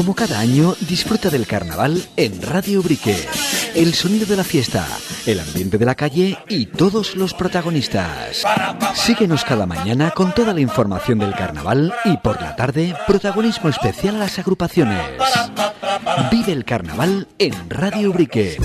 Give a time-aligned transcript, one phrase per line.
[0.00, 3.14] Como cada año, disfruta del carnaval en Radio Brique.
[3.74, 4.88] El sonido de la fiesta,
[5.26, 8.42] el ambiente de la calle y todos los protagonistas.
[8.94, 14.14] Síguenos cada mañana con toda la información del carnaval y por la tarde, protagonismo especial
[14.16, 15.04] a las agrupaciones.
[16.30, 18.56] Vive el carnaval en Radio Brique.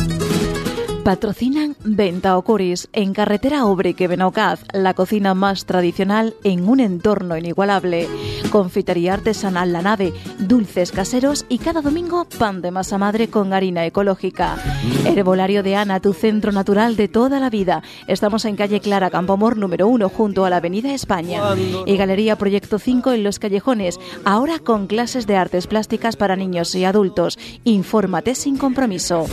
[1.05, 8.07] Patrocinan Venta Ocoris en carretera Obrique Benaucaz, la cocina más tradicional en un entorno inigualable.
[8.49, 13.85] Confitería artesanal La Nave, dulces caseros y cada domingo pan de masa madre con harina
[13.85, 14.57] ecológica.
[15.05, 17.83] Herbolario de Ana, tu centro natural de toda la vida.
[18.07, 21.39] Estamos en calle Clara Campomor número 1 junto a la Avenida España.
[21.85, 26.73] Y Galería Proyecto 5 en Los Callejones, ahora con clases de artes plásticas para niños
[26.73, 27.37] y adultos.
[27.63, 29.27] Infórmate sin compromiso.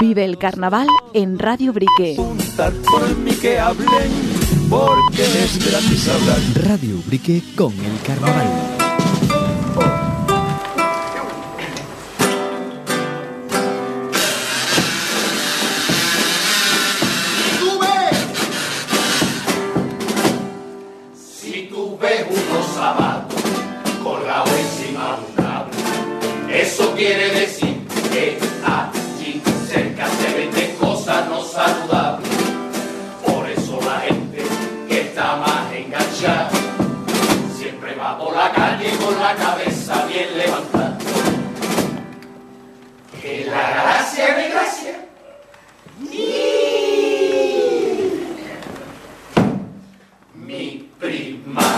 [0.00, 2.16] Vive el carnaval en Radio Brique.
[3.40, 3.88] que hablen,
[4.70, 6.38] porque es gratis hablar.
[6.68, 8.46] Radio Brique con el carnaval.
[21.14, 23.42] Si tú ves unos zapatos
[24.04, 27.61] colgados encima de un cable, eso quiere decir
[31.52, 32.28] saludables.
[33.26, 34.42] Por eso la gente
[34.88, 36.50] que está más enganchada
[37.58, 40.98] siempre va por la calle con la cabeza bien levantada.
[43.20, 44.94] Que la gracia de gracia.
[50.34, 51.71] Mi prima,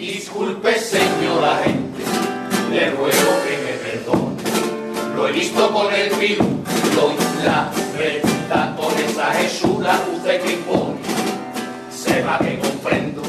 [0.00, 2.02] Disculpe, señora gente,
[2.72, 5.14] le ruego que me perdone.
[5.14, 6.46] Lo he visto con el virus,
[6.96, 11.00] doy la verdad con esa jesura usted que impone.
[11.94, 13.20] Sepa que comprendo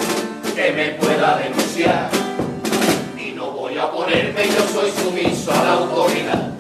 [0.56, 2.09] que me pueda denunciar
[3.18, 6.53] y no voy a ponerme, yo soy sumiso a la autoridad.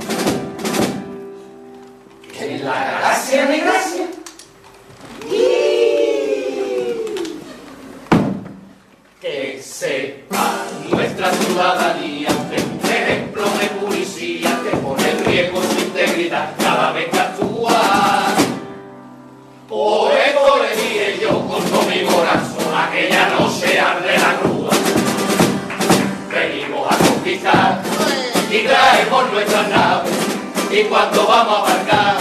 [2.37, 4.07] Que la gracia mi gracia.
[9.21, 10.65] que sepa
[11.21, 17.19] nuestra ciudadanía un ejemplo de policía que pone en riesgo su integridad cada vez que
[17.19, 18.23] actúa.
[19.69, 24.69] Por esto le dije yo con todo mi corazón aquella noche de la cruz.
[26.33, 27.81] Venimos a conquistar
[28.49, 30.11] y traemos nuestras naves
[30.71, 32.20] y cuando vamos a aparcar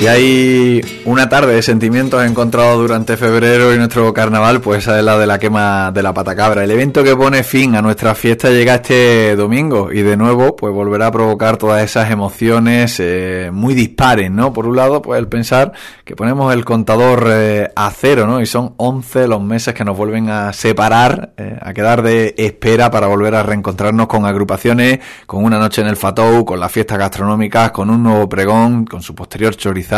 [0.00, 5.04] Si hay una tarde de sentimientos encontrados durante febrero y nuestro carnaval, pues esa es
[5.04, 6.64] la de la quema de la patacabra.
[6.64, 10.72] El evento que pone fin a nuestra fiesta llega este domingo y de nuevo pues
[10.72, 14.54] volverá a provocar todas esas emociones eh, muy dispares, ¿no?
[14.54, 15.72] Por un lado, pues el pensar
[16.02, 18.40] que ponemos el contador eh, a cero, ¿no?
[18.40, 22.90] Y son 11 los meses que nos vuelven a separar, eh, a quedar de espera
[22.90, 26.96] para volver a reencontrarnos con agrupaciones, con una noche en el Fatou, con las fiestas
[26.96, 29.89] gastronómicas, con un nuevo pregón, con su posterior chorizo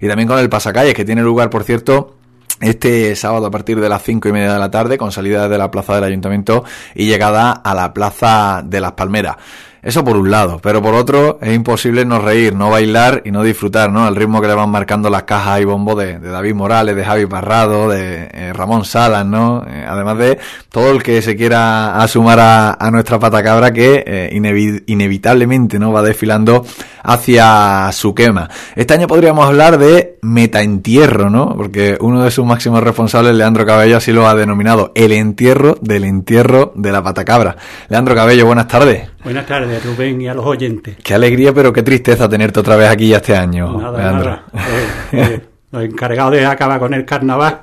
[0.00, 2.16] y también con el pasacalles que tiene lugar, por cierto,
[2.60, 5.58] este sábado a partir de las cinco y media de la tarde con salida de
[5.58, 6.64] la plaza del ayuntamiento
[6.94, 9.36] y llegada a la plaza de las Palmeras.
[9.84, 13.42] Eso por un lado, pero por otro es imposible no reír, no bailar y no
[13.42, 14.06] disfrutar, ¿no?
[14.06, 17.26] Al ritmo que le van marcando las cajas y bombos de, David Morales, de Javi
[17.26, 19.62] Parrado, de eh, Ramón Salas, ¿no?
[19.68, 20.38] Eh, además de
[20.70, 25.92] todo el que se quiera asumar a, nuestra patacabra que eh, inevitablemente, ¿no?
[25.92, 26.64] Va desfilando
[27.02, 28.48] hacia su quema.
[28.74, 31.54] Este año podríamos hablar de metaentierro, ¿no?
[31.54, 36.04] Porque uno de sus máximos responsables, Leandro Cabello, así lo ha denominado, el entierro del
[36.04, 37.56] entierro de la patacabra.
[37.90, 39.13] Leandro Cabello, buenas tardes.
[39.24, 40.96] Buenas tardes, Rubén, y a los oyentes.
[41.02, 43.80] Qué alegría, pero qué tristeza tenerte otra vez aquí ya este año.
[43.80, 44.44] Nada, nada.
[44.52, 45.40] Eh, eh,
[45.72, 47.62] los encargados de acabar con el carnaval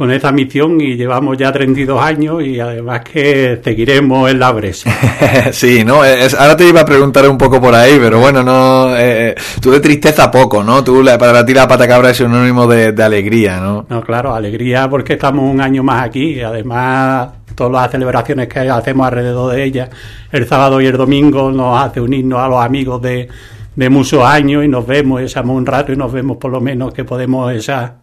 [0.00, 4.90] con esta misión y llevamos ya 32 años y además que seguiremos en la bresa.
[5.52, 9.34] sí, no, ahora te iba a preguntar un poco por ahí, pero bueno, no, eh,
[9.60, 10.82] tú de tristeza poco, ¿no?
[10.82, 13.84] Tú para ti la pata cabra es sinónimo de, de alegría, ¿no?
[13.90, 18.60] No, claro, alegría porque estamos un año más aquí y además todas las celebraciones que
[18.60, 19.90] hacemos alrededor de ella,
[20.32, 23.28] el sábado y el domingo nos hace unirnos a los amigos de,
[23.76, 26.94] de muchos años y nos vemos, echamos un rato y nos vemos por lo menos
[26.94, 27.96] que podemos esa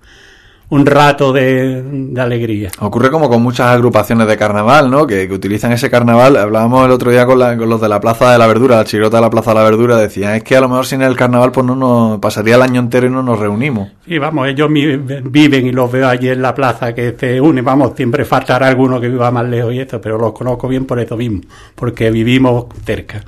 [0.69, 2.69] un rato de, alegría.
[2.79, 5.07] Ocurre como con muchas agrupaciones de carnaval, ¿no?
[5.07, 6.35] Que, utilizan ese carnaval.
[6.35, 9.21] Hablábamos el otro día con, los de la Plaza de la Verdura, la chirota de
[9.21, 11.65] la Plaza de la Verdura, decían, es que a lo mejor sin el carnaval pues
[11.65, 13.89] no nos pasaría el año entero y no nos reunimos.
[14.05, 17.93] Sí, vamos, ellos viven y los veo allí en la plaza que se unen, vamos,
[17.95, 21.15] siempre faltará alguno que viva más lejos y esto, pero los conozco bien por eso
[21.15, 21.41] mismo,
[21.75, 23.23] porque vivimos cerca.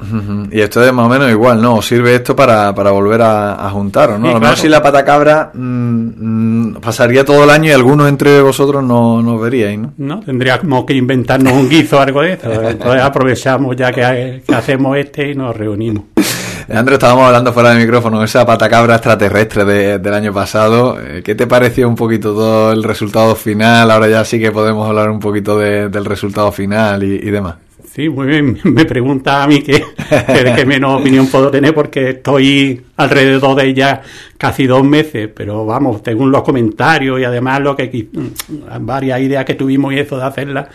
[0.51, 1.81] Y esto es más o menos igual, ¿no?
[1.81, 4.29] Sirve esto para, para volver a, juntaros, ¿no?
[4.29, 8.83] a lo mejor si la patacabra mmm, pasaría todo el año y algunos entre vosotros
[8.83, 9.93] no nos veríais, ¿no?
[9.97, 12.51] No, tendríamos que inventarnos un guizo o algo de esto.
[12.67, 16.05] Entonces aprovechamos ya que, hacemos este y nos reunimos.
[16.67, 20.99] Leandro, estábamos hablando fuera del micrófono, esa patacabra extraterrestre del año pasado.
[20.99, 23.91] Eh, ¿Qué te pareció un poquito todo el resultado final?
[23.91, 27.57] Ahora ya sí que podemos hablar un poquito del resultado final y demás.
[27.99, 28.57] Sí, muy bien.
[28.63, 29.83] Me pregunta a mí que,
[30.55, 34.01] que, menos opinión puedo tener porque estoy alrededor de ella
[34.37, 39.43] casi dos meses, pero vamos, según los comentarios y además lo que mm, varias ideas
[39.43, 40.69] que tuvimos y eso de hacerla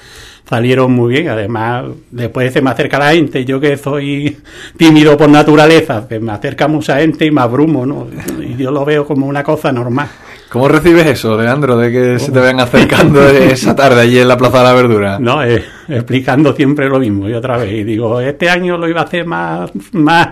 [0.46, 1.30] salieron muy bien.
[1.30, 4.36] Además, después se me acerca la gente, yo que soy
[4.76, 8.06] tímido por naturaleza, se me acerca mucha gente y me abrumo, ¿no?
[8.38, 10.08] Y yo lo veo como una cosa normal.
[10.54, 14.36] ¿Cómo recibes eso, Leandro, de que se te ven acercando esa tarde allí en la
[14.36, 15.18] Plaza de la Verdura?
[15.18, 17.72] No, eh, explicando siempre lo mismo, y otra vez.
[17.72, 20.28] Y digo, este año lo iba a hacer más, más,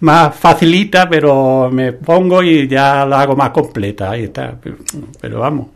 [0.00, 4.10] más facilita, pero me pongo y ya lo hago más completa.
[4.10, 4.54] Ahí está.
[5.20, 5.68] Pero, vamos,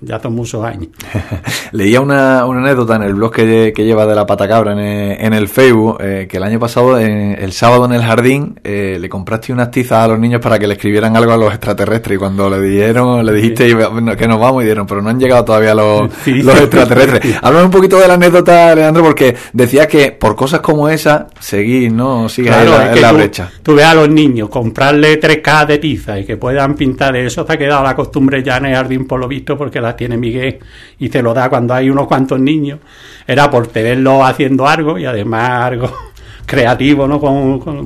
[0.00, 0.88] ya son muchos años.
[1.72, 5.48] Leía una, anécdota en el blog que, lleva de la patacabra en el, en el
[5.48, 9.70] Facebook, eh, que el año pasado, el sábado en el jardín, eh, le compraste unas
[9.70, 12.16] tizas a los niños para que le escribieran algo a los extraterrestres.
[12.16, 13.68] Y cuando le dijeron, le dijiste
[14.16, 17.36] que nos vamos y dieron, pero no han llegado todavía los, los extraterrestres.
[17.42, 21.92] Háblame un poquito de la anécdota, Leandro, porque decía que por cosas como esa, seguís,
[21.92, 22.28] ¿no?
[22.28, 23.50] Sigues en la, brecha.
[23.62, 27.44] Tú ves a los niños comprarle tres cajas de tiza y que puedan pintar eso,
[27.44, 30.16] te ha quedado la costumbre ya en el jardín por lo visto, porque la tiene
[30.16, 30.58] Miguel
[30.98, 32.80] y se lo da cuando hay unos cuantos niños.
[33.26, 35.90] Era por tenerlo haciendo algo y además algo
[36.46, 37.20] creativo, ¿no?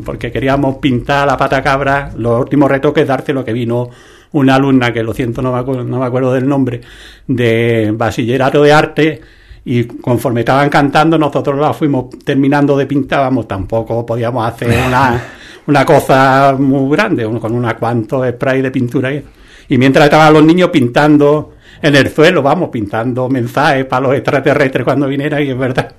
[0.04, 3.90] porque queríamos pintar la pata cabra, los últimos retoques, darte lo que vino
[4.32, 6.80] una alumna, que lo siento, no me acuerdo, no me acuerdo del nombre,
[7.26, 9.20] de bachillerato de arte,
[9.64, 15.22] y conforme estaban cantando, nosotros la fuimos terminando de pintar, vamos, tampoco podíamos hacer una,
[15.66, 19.12] una cosa muy grande, con unos cuantos spray de pintura.
[19.12, 19.22] Y,
[19.68, 24.84] y mientras estaban los niños pintando en el suelo, vamos, pintando mensajes para los extraterrestres
[24.84, 25.94] cuando vinieran, y es verdad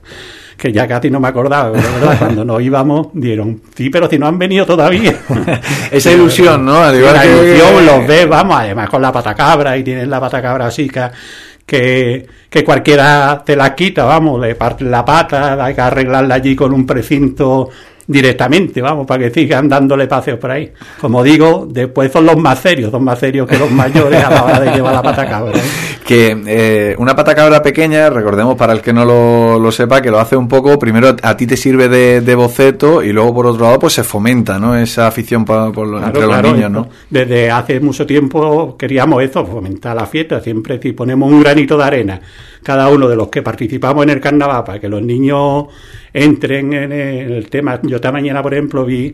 [0.62, 4.20] que ya casi no me acordaba, pero verdad, cuando nos íbamos dieron, sí, pero si
[4.20, 5.16] no han venido todavía.
[5.92, 6.84] Esa ilusión, ¿no?
[6.84, 11.51] la ilusión los ve, vamos, además con la patacabra y tienen la patacabra chica que,
[11.72, 16.74] que cualquiera te la quita, vamos, le parte la pata, hay que arreglarla allí con
[16.74, 17.70] un precinto
[18.12, 20.72] directamente, vamos, para que sigan dándole paseos por ahí.
[21.00, 24.44] Como digo, después son los más serios, son más serios que los mayores a la
[24.44, 25.58] hora de llevar la patacabra.
[25.58, 25.62] ¿eh?
[26.06, 30.20] Que eh, una patacabra pequeña, recordemos para el que no lo, lo, sepa, que lo
[30.20, 33.80] hace un poco, primero a ti te sirve de, boceto y luego por otro lado
[33.80, 34.76] pues se fomenta, ¿no?
[34.76, 36.90] Esa afición por, entre los niños, ¿no?
[37.10, 41.84] Desde hace mucho tiempo queríamos eso, fomentar la fiesta, siempre si ponemos un granito de
[41.84, 42.22] arena,
[42.64, 45.68] cada uno de los que participamos en el carnaval, para que los niños
[46.14, 47.80] entren en el tema.
[47.84, 49.14] Yo esta mañana, por ejemplo, vi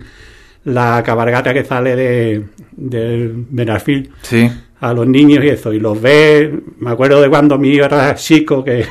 [0.65, 4.49] la cabalgata que sale de, del Benafil sí.
[4.81, 8.13] a los niños y eso, y los ve, me acuerdo de cuando mi hijo era
[8.15, 8.85] chico, que,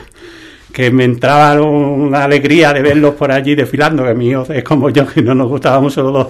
[0.72, 4.88] que me entraba una alegría de verlos por allí desfilando, que mi hijo es como
[4.88, 6.28] yo, que no nos gustaban mucho los,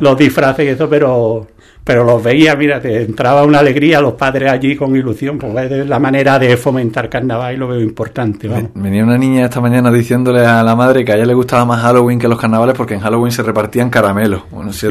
[0.00, 1.46] los disfraces y eso, pero
[1.84, 5.86] pero los veía, mira, te entraba una alegría los padres allí con ilusión, porque es
[5.86, 8.48] la manera de fomentar carnaval y lo veo importante.
[8.74, 11.82] Venía una niña esta mañana diciéndole a la madre que a ella le gustaba más
[11.82, 14.44] Halloween que los carnavales porque en Halloween se repartían caramelos.
[14.50, 14.86] Bueno, si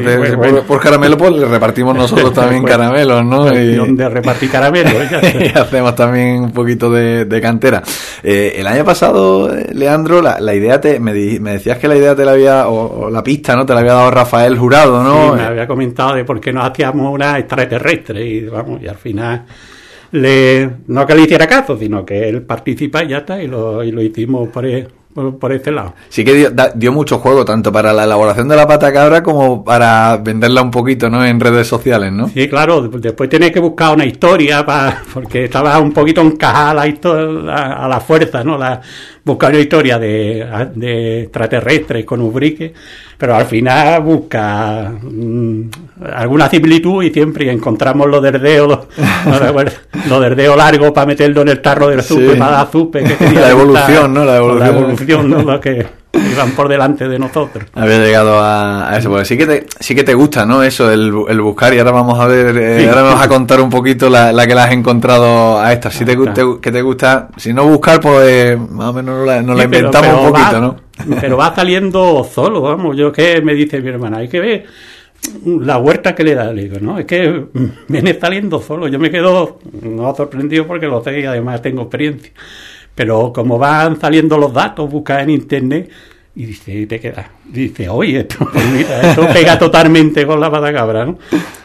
[0.68, 3.52] Por, caramelo, pues le repartimos nosotros también caramelos, ¿no?
[3.52, 4.92] Y, donde repartir caramelos.
[5.40, 7.82] y hacemos también un poquito de, cantera.
[8.22, 11.96] Eh, el año pasado, eh, Leandro, la, la idea te, me, me, decías que la
[11.96, 13.66] idea te la había, o, la pista, ¿no?
[13.66, 15.32] Te la había dado Rafael Jurado, ¿no?
[15.32, 18.96] Sí, me había comentado de por qué no hacía una extraterrestre y vamos, y al
[18.96, 19.44] final
[20.14, 23.82] le, no que le hiciera caso, sino que él participa y ya está, y lo,
[23.82, 24.64] y lo hicimos por,
[25.14, 25.94] por, este lado.
[26.08, 30.16] Sí que dio, mucho juego, tanto para la elaboración de la pata cabra como para
[30.18, 31.24] venderla un poquito, ¿no?
[31.24, 32.28] En redes sociales, ¿no?
[32.28, 36.86] Sí, claro, después tienes que buscar una historia, para, porque estaba un poquito encajada la
[36.86, 38.56] historia, a, la fuerza, ¿no?
[38.56, 38.80] La,
[39.24, 42.72] buscar una historia de, de extraterrestres con Ubrique,
[43.18, 45.62] pero al final busca mm,
[46.14, 51.62] alguna similitud y siempre encontramos los derdeos, los, los derdeos largos para meterlo en el
[51.62, 53.04] tarro del zupe, para dar zupe.
[53.04, 54.24] Que la evolución, ¿no?
[54.24, 54.60] La evolución.
[54.60, 55.42] La evolución, ¿no?
[55.42, 57.64] Lo que iban por delante de nosotros.
[57.74, 60.62] Había llegado a, eso, porque sí que te, sí que te gusta, ¿no?
[60.62, 63.70] Eso, el, el buscar, y ahora vamos a ver, eh, ahora vamos a contar un
[63.70, 65.90] poquito la, la que la has encontrado a esta.
[65.90, 66.16] Si te,
[66.60, 70.32] que te gusta, si no buscar, pues más o menos nos la, la inventamos un
[70.32, 70.76] poquito, ¿no?
[71.20, 72.96] Pero va saliendo solo, vamos.
[72.96, 74.66] Yo que me dice mi hermana, hay que ver
[75.44, 77.46] la huerta que le da, le digo, no, es que
[77.88, 78.88] viene saliendo solo.
[78.88, 82.32] Yo me quedo no sorprendido porque lo sé y además tengo experiencia.
[82.94, 85.90] Pero como van saliendo los datos, busca en internet
[86.36, 91.06] y dice, te queda, dice, oye, esto, pues mira, esto pega totalmente con la patacabra,
[91.06, 91.16] ¿no?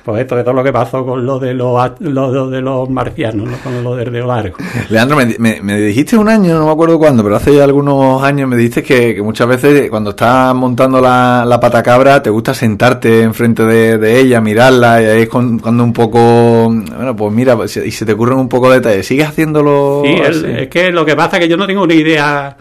[0.06, 3.50] Pues esto, es todo lo que pasó con lo de los, lo, de los marcianos,
[3.50, 3.58] ¿no?
[3.58, 4.58] Con lo del largo.
[4.90, 8.48] Leandro, me, me, dijiste un año, no me acuerdo cuándo, pero hace ya algunos años
[8.48, 13.66] me dijiste que, muchas veces cuando estás montando la, la patacabra te gusta sentarte enfrente
[13.66, 17.92] de, de ella, mirarla, y ahí es cuando un poco, bueno, pues mira, pues, y
[17.92, 19.08] se te ocurren un poco de detalles.
[19.08, 20.04] ¿Sigues haciéndolo?
[20.06, 20.16] Sí,
[20.48, 22.56] es que lo que pasa es que yo no tengo ni idea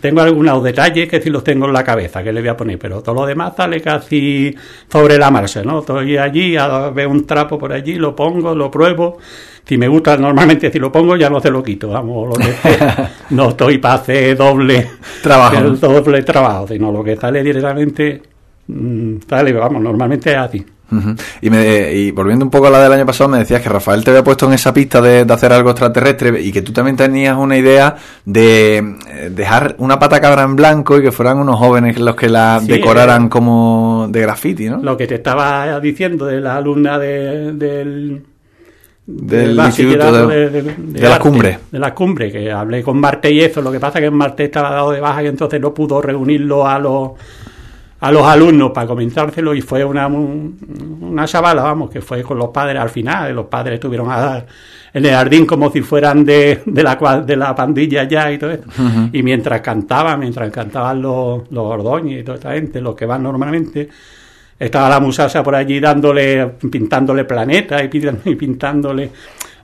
[0.00, 2.78] tengo algunos detalles que sí los tengo en la cabeza, que le voy a poner,
[2.78, 4.54] pero todo lo demás sale casi
[4.90, 5.80] sobre la marcha, ¿no?
[5.80, 6.56] Estoy allí,
[6.94, 9.18] veo un trapo por allí, lo pongo, lo pruebo.
[9.64, 12.54] Si me gusta, normalmente si lo pongo ya no se lo quito, vamos, lo que
[13.30, 14.88] no estoy para hacer doble
[15.22, 15.70] trabajo.
[15.70, 18.22] doble trabajo, sino lo que sale directamente,
[18.66, 20.66] mm, sale, vamos, normalmente es así
[21.42, 24.02] y, me, y volviendo un poco a la del año pasado, me decías que Rafael
[24.02, 27.36] te había puesto en esa pista de, hacer algo extraterrestre y que tú también tenías
[27.36, 31.98] una idea de eh, dejar una pata cabra en blanco y que fueran unos jóvenes
[31.98, 34.78] los que la decoraran eh, como de graffiti, ¿no?
[34.78, 38.22] Lo que te estaba diciendo de la alumna del
[39.08, 43.72] del, instituto de, la cumbre de la cumbre que hablé con Marte y eso lo
[43.72, 46.78] que pasa es que Marte estaba dado de baja y entonces no pudo reunirlo a
[46.78, 47.12] los
[48.00, 52.48] a los alumnos para comentárselo y fue una, una chavala, vamos, que fue con los
[52.48, 54.46] padres al final, los padres estuvieron a dar
[54.92, 58.50] en el jardín como si fueran de, de, la, de la pandilla ya y todo
[58.50, 58.64] eso.
[59.12, 63.88] Y mientras cantaban, mientras cantaban los, los y toda esta gente, los que van normalmente,
[64.58, 69.10] estaba la musacha por allí dándole, pintándole planetas y, pintándole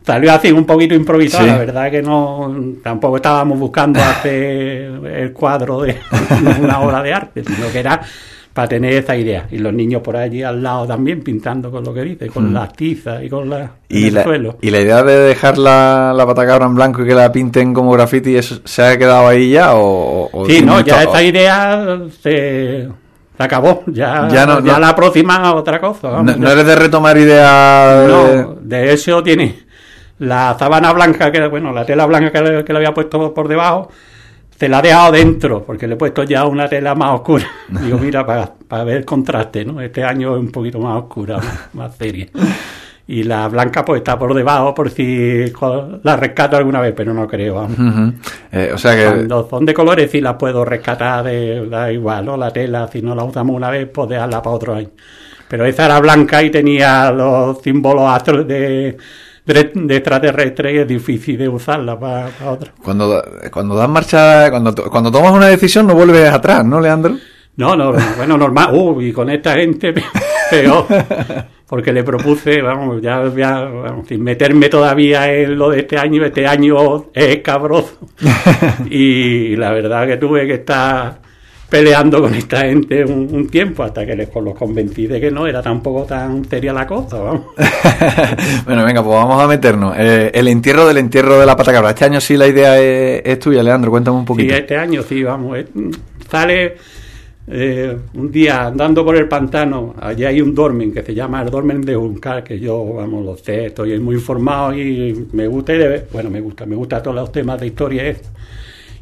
[0.05, 5.83] salió así un poquito improvisado, la verdad que no tampoco estábamos buscando hacer el cuadro
[5.83, 5.97] de
[6.61, 8.01] una obra de arte, sino que era
[8.53, 9.49] para tener esa idea.
[9.51, 12.55] Y los niños por allí al lado también pintando con lo que dice, con mm.
[12.55, 14.59] las tizas y con la, ¿Y el la, suelo.
[14.61, 17.91] ¿Y la idea de dejar la, la patacabra en blanco y que la pinten como
[17.93, 19.71] graffiti, eso se ha quedado ahí ya?
[19.75, 22.89] O, sí, no, ya esta idea se,
[23.39, 26.23] acabó, ya, ya, no, ya la próxima otra cosa.
[26.23, 28.09] no, eres de retomar ideas.
[28.09, 29.64] No, de eso tiene
[30.19, 33.49] la sábana blanca, que bueno, la tela blanca que le, que le había puesto por
[33.49, 33.91] debajo,
[34.59, 37.47] se la ha dejado dentro, porque le he puesto ya una tela más oscura.
[37.69, 39.81] Digo, mira, para, para ver el contraste, ¿no?
[39.81, 41.41] Este año es un poquito más oscura,
[41.73, 42.29] más, seria.
[43.07, 45.53] y la blanca pues está por debajo por si
[46.03, 47.57] la rescato alguna vez, pero no creo.
[47.57, 48.15] Vamos.
[48.53, 49.05] Eh, o sea que...
[49.05, 52.37] Cuando son de colores sí las puedo rescatar, de, da igual, ¿no?
[52.37, 54.91] La tela, si no la usamos una vez, pues dejarla para otro año.
[55.49, 58.97] Pero esa era blanca y tenía los símbolos astros de,
[59.45, 62.73] de, extraterrestre y es difícil de usarla para, otra.
[62.83, 67.17] Cuando, cuando das marcha, cuando, cuando tomas una decisión no vuelves atrás, ¿no, Leandro?
[67.57, 68.75] No, no, bueno, normal.
[68.75, 69.95] Uh, y con esta gente
[70.51, 70.87] peor.
[71.67, 76.47] Porque le propuse, vamos, ya, vamos, sin meterme todavía en lo de este año, este
[76.47, 77.99] año es escabroso.
[78.91, 81.24] y la verdad que tuve que estar
[81.75, 85.61] peleando con esta gente un, tiempo hasta que les los convencí de que no era
[85.61, 87.19] tampoco tan seria la cosa.
[87.19, 87.47] Vamos.
[88.65, 89.93] bueno, venga, pues vamos a meternos.
[89.99, 91.91] Eh, el entierro del entierro de la patacabra.
[91.91, 93.91] Este año sí la idea es, tuya, Leandro.
[93.91, 94.55] Cuéntame un poquito.
[94.55, 95.59] Sí, este año sí, vamos.
[96.31, 96.77] sale
[97.49, 99.97] eh, un día andando por el pantano.
[100.01, 103.37] Allí hay un dormen que se llama el dormen de Juncal, que yo, vamos, lo
[103.37, 105.73] sé, estoy muy informado y me gusta,
[106.13, 108.07] bueno, me gusta, me gusta todos los temas de historia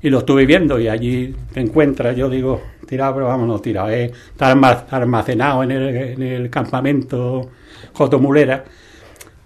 [0.03, 4.11] y lo estuve viendo y allí te encuentras, yo digo, tirado, pero vámonos, tirado, eh,
[4.31, 4.51] está
[4.91, 7.49] almacenado en el, en el campamento
[7.93, 8.65] Jotomulera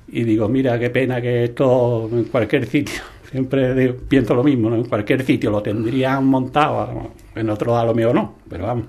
[0.09, 4.85] y digo, mira, qué pena que esto en cualquier sitio, siempre pienso lo mismo, en
[4.85, 8.87] cualquier sitio lo tendrían montado, en otro a lo mejor no, pero vamos.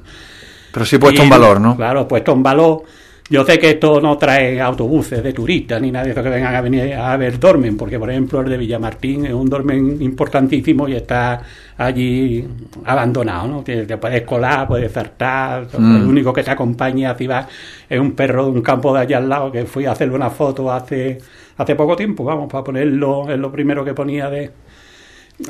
[0.72, 1.76] Pero sí puesto en valor, ¿no?
[1.76, 2.84] Claro, puesto en valor
[3.30, 6.56] yo sé que esto no trae autobuses de turistas ni nada de eso que vengan
[6.56, 10.88] a venir a ver Dormen, porque por ejemplo el de Villamartín es un Dormen importantísimo
[10.88, 11.42] y está
[11.78, 12.48] allí
[12.86, 13.64] abandonado, ¿no?
[13.64, 16.10] Te, puedes colar, puedes saltar, el mm.
[16.10, 17.48] único que te acompaña así va
[17.90, 20.30] es un perro de un campo de allá al lado que fui a hacerle una
[20.30, 21.18] foto hace,
[21.58, 24.52] hace poco tiempo, vamos, para ponerlo, es lo primero que ponía de,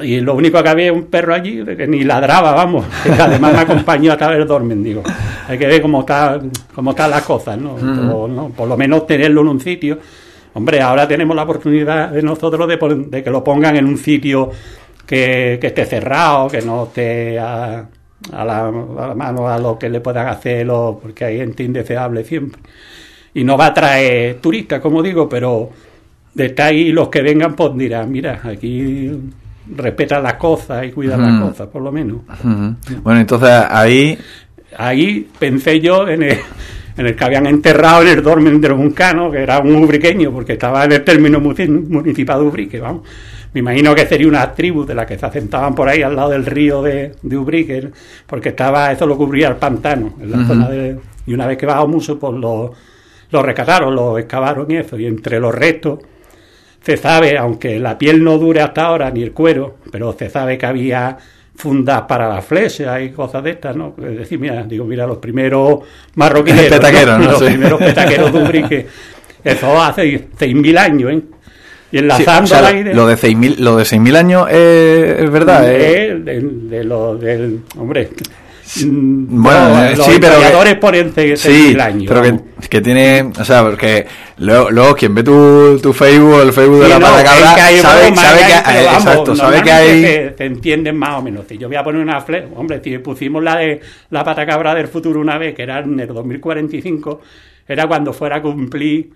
[0.02, 2.86] y lo único que había un perro allí que ni ladraba, vamos.
[3.04, 5.02] Que además me acompañó a través del digo.
[5.48, 6.40] Hay que ver cómo, está,
[6.76, 8.52] cómo están las cosas, ¿no?
[8.56, 9.98] Por lo menos tenerlo en un sitio.
[10.54, 14.52] Hombre, ahora tenemos la oportunidad de nosotros de, que lo pongan en un sitio
[15.06, 17.88] que, esté cerrado, que no esté a,
[18.34, 18.72] la,
[19.16, 20.68] mano a lo que le puedan hacer,
[21.02, 22.62] porque hay gente indeseable siempre.
[23.36, 25.70] Y no va a traer turistas, como digo, pero
[26.34, 29.12] de ahí los que vengan, pues dirán, mira, aquí
[29.76, 32.18] respeta las cosas y cuida las cosas, por lo menos.
[33.04, 34.18] Bueno, entonces ahí...
[34.80, 36.38] Ahí pensé yo en el,
[36.98, 40.54] en el que habían enterrado en el dormen de Juncano, que era un ubriqueño, porque
[40.54, 43.08] estaba en el término municipal de Ubrique, vamos.
[43.54, 46.32] Me imagino que sería una tribu de las que se asentaban por ahí al lado
[46.32, 47.90] del río de, de Ubrique,
[48.28, 51.66] porque estaba, eso lo cubría el pantano, en la zona de, y una vez que
[51.66, 52.74] bajó mucho, pues lo,
[53.32, 56.00] lo rescataron, lo excavaron y eso, y entre los restos
[56.88, 60.58] se sabe, aunque la piel no dure hasta ahora, ni el cuero, pero se sabe
[60.58, 61.18] que había
[61.54, 63.94] fundas para la flecha y cosas de estas, ¿no?
[63.98, 65.82] Es decir, mira, digo, mira, los primeros
[66.16, 68.88] marroquineros, petaqueros, los primeros petaqueros de Ubrique,
[69.44, 71.22] eso hace 6.000 años, ¿eh?
[71.92, 76.16] Y enlazando la idea, lo de 6.000 lo de 6.000 años es verdad, ¿eh?
[76.24, 78.12] De, de, lo del hombre,
[78.86, 80.40] bueno, eh, sí, pero
[81.14, 82.22] que, sí, pero
[82.70, 84.06] que, tiene, o sea, porque
[84.38, 88.54] luego, quien ve tu, tu Facebook, el Facebook de la no, patacabra, sabe, sabe, que,
[88.54, 90.02] hay, exacto, sabe que hay...
[90.38, 91.46] Se, entienden más o menos.
[91.48, 94.88] Si yo voy a poner una flecha, hombre, si pusimos la de la patacabra del
[94.88, 97.22] futuro una vez, que era en el 2045,
[97.68, 99.10] era cuando fuera a cumplir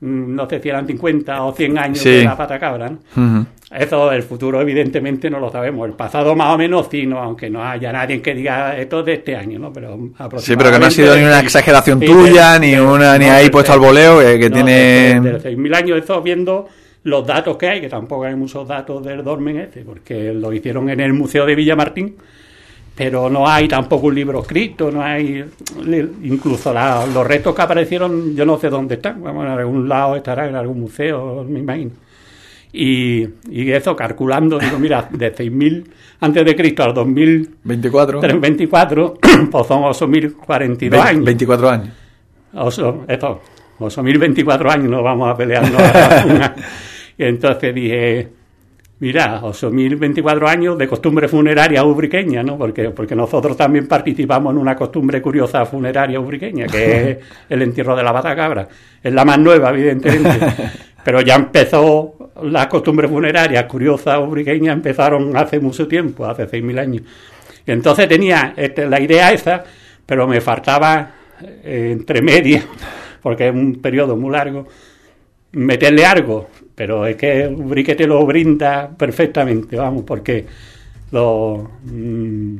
[0.00, 2.90] Mm, no sé si eran 50 o 100 años de la pata cabra.
[2.90, 3.46] ¿no?
[3.70, 5.88] Eso el futuro evidentemente no lo sabemos.
[5.88, 7.18] El pasado más o menos sí, ¿no?
[7.18, 9.72] aunque no haya nadie que diga esto de este año, ¿no?
[9.72, 9.98] Pero
[10.38, 13.72] Sí, pero que no ha sido ni una exageración tuya, ni una ni ahí puesto
[13.72, 15.20] al voleo, que, tiene...
[15.20, 16.68] De, 6.000 años estoy viendo
[17.02, 20.88] los datos que hay, que tampoco hay muchos datos del Dormen este, porque lo hicieron
[20.88, 22.16] en el Museo de Villamartín
[22.96, 25.44] pero no hay tampoco un libro escrito, no hay
[26.22, 30.48] incluso los restos que aparecieron, yo no sé dónde están, vamos, en algún lado estarán
[30.48, 31.90] en algún museo, me imagino.
[32.78, 35.84] Y, y eso, calculando, digo, mira, de 6.000
[36.20, 39.14] antes de Cristo al 2024, 24,
[39.50, 41.24] pues son 8.042 años.
[41.24, 41.88] 24 años.
[42.52, 43.40] Oso, esto,
[43.78, 45.64] 8.024 años nos vamos a pelear.
[47.18, 48.28] y entonces dije,
[48.98, 52.56] Mira, 8.024 años de costumbre funeraria ubriqueña, ¿no?
[52.56, 57.18] Porque, porque nosotros también participamos en una costumbre curiosa funeraria ubriqueña, que es
[57.50, 58.66] el entierro de la batacabra.
[59.02, 60.30] Es la más nueva, evidentemente.
[61.06, 67.02] Pero ya empezó las costumbres funerarias curiosas ubriqueñas, empezaron hace mucho tiempo, hace 6.000 años.
[67.64, 69.62] Entonces tenía este, la idea esa,
[70.04, 71.12] pero me faltaba
[71.62, 72.64] eh, entre medias,
[73.22, 74.66] porque es un periodo muy largo,
[75.52, 80.44] meterle algo pero es que Ubrique te lo brinda perfectamente, vamos, porque
[81.12, 82.56] los, mm,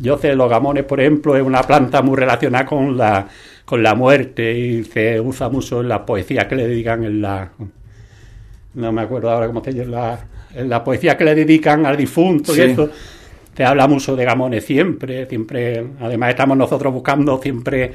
[0.00, 3.28] yo sé, los gamones, por ejemplo, es una planta muy relacionada con la,
[3.64, 7.50] con la muerte y se usa mucho en las poesías que le dedican en la
[8.74, 10.18] no me acuerdo ahora cómo se llama
[10.54, 12.90] en la poesía que le dedican al difunto y eso
[13.56, 17.92] se habla mucho de gamones siempre siempre además estamos nosotros buscando siempre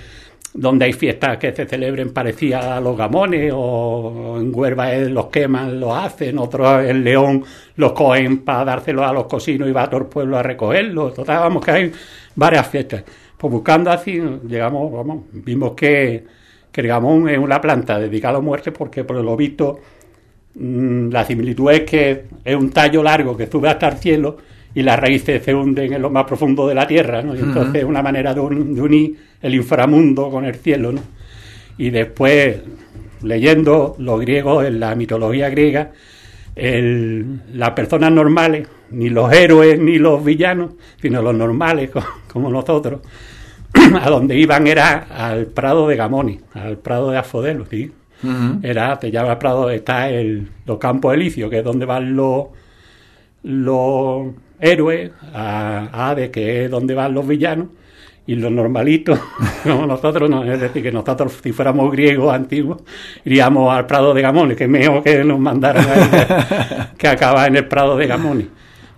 [0.53, 5.79] donde hay fiestas que se celebren parecidas a los gamones, o en Huelva los queman,
[5.79, 7.43] los hacen, otros en León
[7.75, 11.13] los cogen para dárselos a los cocinos y va a todo el pueblo a recogerlos.
[11.13, 11.91] Total, vamos, que hay
[12.35, 13.03] varias fiestas.
[13.39, 16.25] Pues buscando así, llegamos, vamos, vimos que,
[16.73, 19.79] que el gamón es una planta dedicada a la muerte porque por lo visto
[20.55, 24.37] mm, la similitud es que es un tallo largo que sube hasta el cielo
[24.75, 27.33] y las raíces se hunden en lo más profundo de la tierra, ¿no?
[27.33, 31.01] Y entonces es una manera de, unir el inframundo con el cielo, ¿no?
[31.77, 32.57] Y después,
[33.23, 35.93] leyendo los griegos, en la mitología griega,
[36.55, 40.71] las personas normales, ni los héroes ni los villanos,
[41.01, 41.89] sino los normales,
[42.27, 43.01] como, nosotros,
[44.01, 47.91] a donde iban era al prado de Gamoni, al prado de Afodelo, ¿sí?
[48.63, 52.47] Era, te llama Prado, está el, los campos elíseos, que es donde van los,
[53.43, 54.27] los
[54.59, 57.67] héroes, a Hades, que es donde van los villanos,
[58.27, 59.19] y los normalitos,
[59.63, 62.81] como nosotros, no, es decir, que nosotros si fuéramos griegos antiguos,
[63.25, 67.67] iríamos al Prado de Gamoni, que mejor que nos mandaran a que acaba en el
[67.67, 68.49] Prado de Gamoni.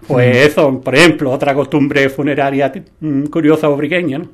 [0.07, 4.29] Pues eso, por ejemplo, otra costumbre funeraria mm, curiosa obriqueña, ¿no?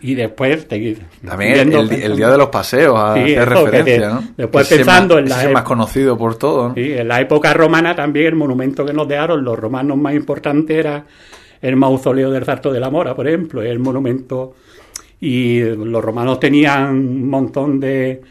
[0.00, 4.24] y después también el, día de los paseos a hacer referencia ¿no?
[4.36, 8.34] después pensando en la más conocido por todo sí, en la época romana también el
[8.36, 11.04] monumento que nos dejaron los romanos más importante era
[11.60, 14.54] el mausoleo del Sarto de la Mora por ejemplo el monumento
[15.20, 18.22] y los romanos tenían un montón de,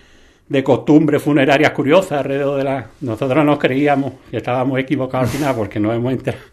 [0.48, 5.56] de costumbres funerarias curiosas alrededor de la nosotros nos creíamos que estábamos equivocados al final
[5.56, 6.44] porque no hemos enterado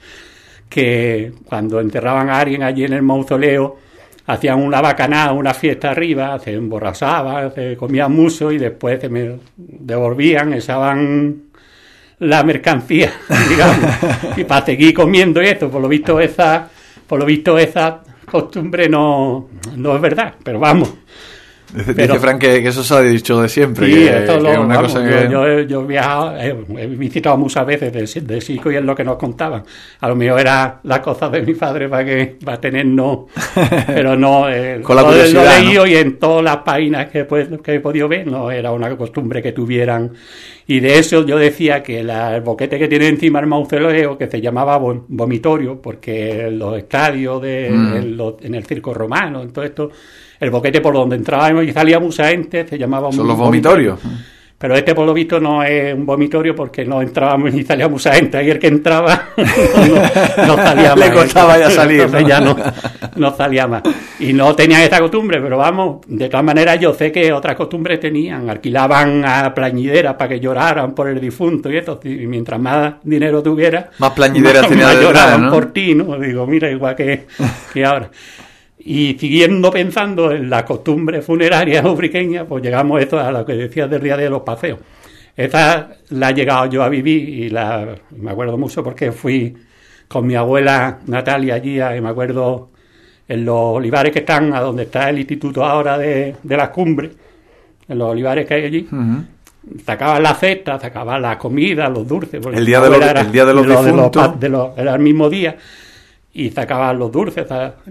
[0.69, 3.77] que cuando enterraban a alguien allí en el mausoleo
[4.27, 9.39] hacían una bacanada, una fiesta arriba, se emborrachaban, se comían mucho y después se me
[9.57, 11.43] devolvían, echaban
[12.21, 13.13] la mercancía,
[13.49, 13.79] digamos,
[14.37, 16.71] y para seguir comiendo y esto, por lo visto esa,
[17.07, 18.01] por lo visto esa
[18.31, 20.95] costumbre no, no es verdad, pero vamos,
[21.73, 23.87] Dice Frank que, eso se ha dicho de siempre.
[23.87, 25.29] Sí, esto lo, una cosa que...
[25.31, 29.17] yo, he viajado, he, visitado muchas veces de, de Sico y es lo que nos
[29.17, 29.63] contaban.
[30.01, 33.27] A lo mejor era la cosa de mi padre para que va a tener no,
[33.87, 34.51] pero no.
[34.51, 37.81] Eh, Con la lo, he leído y en todas las páginas que, pues, que he
[37.81, 40.13] podido ver no era una costumbre que tuvieran.
[40.67, 44.29] Y de eso yo decía que la, el boquete que tiene encima el mausoleo, que
[44.29, 47.97] se llamaba vomitorio, porque los estadios de, mm.
[47.97, 49.91] en, en el circo romano, en todo esto
[50.43, 54.01] el boquete por donde entrábamos y salía mucha gente se llamaba Son los vomitorios.
[54.59, 58.15] Pero este, por lo visto, no es un vomitorio porque no entrábamos y salía mucha
[58.15, 58.39] gente.
[58.39, 60.99] Ahí el que entraba no, salía más.
[60.99, 62.09] Le costaba ya salir.
[62.09, 62.21] ¿no?
[62.21, 62.41] ya
[63.17, 63.83] no, salía más.
[64.21, 67.99] Y no tenían esta costumbre, pero vamos, de todas maneras yo sé que otras costumbres
[67.99, 68.49] tenían.
[68.49, 71.99] Alquilaban a plañideras para que lloraran por el difunto y eso.
[72.05, 76.17] Y mientras más dinero tuviera, más plañideras tenían lloraban por ti, ¿no?
[76.21, 77.27] Digo, mira, igual que,
[77.73, 78.11] que ahora.
[78.85, 83.89] Y siguiendo pensando en la costumbre funeraria ubriqueña, pues llegamos esto a lo que decías
[83.89, 84.81] del día de los paseos.
[85.37, 89.55] Esta la he llegado yo a vivir y la, me acuerdo mucho porque fui
[90.09, 92.69] con mi abuela Natalia allí, y me acuerdo
[93.27, 97.13] en los olivares que están, a donde está el instituto ahora de, de las cumbres,
[97.89, 98.89] en los olivares que hay allí.
[99.87, 102.45] Sacaban la cesta, sacaban la comida, los dulces.
[102.45, 103.55] El día, de los, el día de
[104.51, 105.57] los, era el mismo día
[106.35, 107.47] y sacaban los dulces.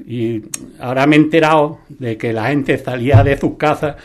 [0.08, 0.42] Y
[0.80, 3.96] ahora me he enterado de que la gente salía de sus casas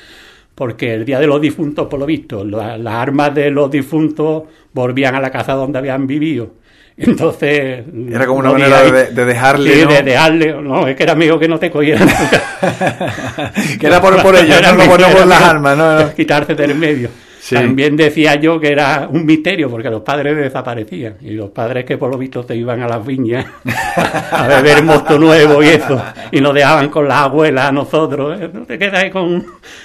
[0.55, 5.14] porque el día de los difuntos, por lo visto, las armas de los difuntos volvían
[5.14, 6.55] a la casa donde habían vivido.
[6.96, 7.85] Entonces.
[8.11, 9.75] Era como una manera de, dejarle.
[9.75, 10.55] Sí, de dejarle.
[10.62, 12.09] No, es que era amigo que no te cogieran.
[13.79, 17.11] que era por, por ellos, no, por, por las armas, no, Quitarse del medio.
[17.51, 21.97] También decía yo que era un misterio porque los padres desaparecían y los padres que
[21.97, 23.47] por lo visto te iban a las viñas
[24.33, 28.51] a beber mosto nuevo y eso y nos dejaban con las abuelas a nosotros, ¿eh?
[28.53, 29.45] no te quedas con,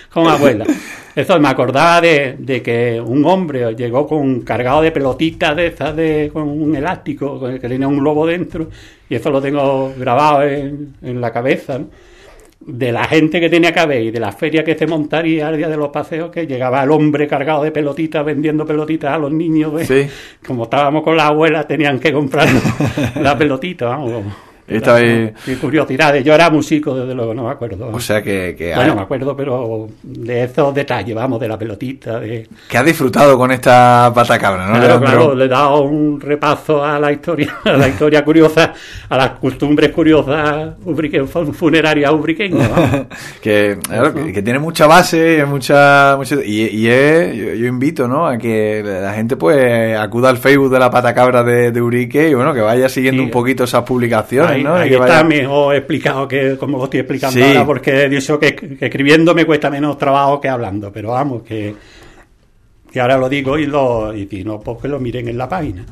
[0.10, 0.65] con abuela.
[1.15, 5.95] Eso me acordaba de, de, que un hombre llegó con cargado de pelotitas de esas
[5.95, 8.69] de, con un elástico que tenía un globo dentro
[9.10, 11.82] y eso lo tengo grabado en, en la cabeza.
[12.65, 15.58] De la gente que tenía que haber y de la feria que se montaría al
[15.58, 19.32] día de los paseos, que llegaba el hombre cargado de pelotitas, vendiendo pelotitas a los
[19.32, 19.74] niños.
[20.45, 22.47] Como estábamos con la abuela, tenían que comprar
[23.15, 23.97] la pelotita.
[24.67, 25.34] Estaba ahí...
[25.47, 26.24] Y curiosidades.
[26.24, 27.89] Yo era músico, desde luego, no me acuerdo.
[27.91, 28.56] O sea que...
[28.58, 32.47] que bueno, me acuerdo, pero de esos detalles, vamos, de la pelotita, de...
[32.69, 34.74] que has disfrutado con esta patacabra, ¿no?
[34.80, 38.74] Claro, claro, le he dado un repaso a la historia, a la historia curiosa,
[39.10, 40.76] a las costumbres curiosas
[41.54, 42.69] funerarias ubriqueñas.
[43.41, 48.08] que, claro, que, que tiene mucha base mucha, mucha y, y es- yo, yo invito
[48.08, 48.28] ¿no?
[48.28, 52.34] a que la gente pues acuda al Facebook de la patacabra de, de Urique y
[52.34, 53.26] bueno que vaya siguiendo Sí.
[53.26, 54.78] un poquito esas publicaciones Ahí, ¿no?
[54.80, 57.43] Y ahí está mejor explicado que como lo estoy explicando Sí.
[57.43, 61.43] ahora, porque he dicho que, que escribiendo me cuesta menos trabajo que hablando, pero vamos,
[61.43, 61.76] que,
[62.91, 65.47] que ahora lo digo y, lo, y si no, pues que lo miren en la
[65.47, 65.86] página.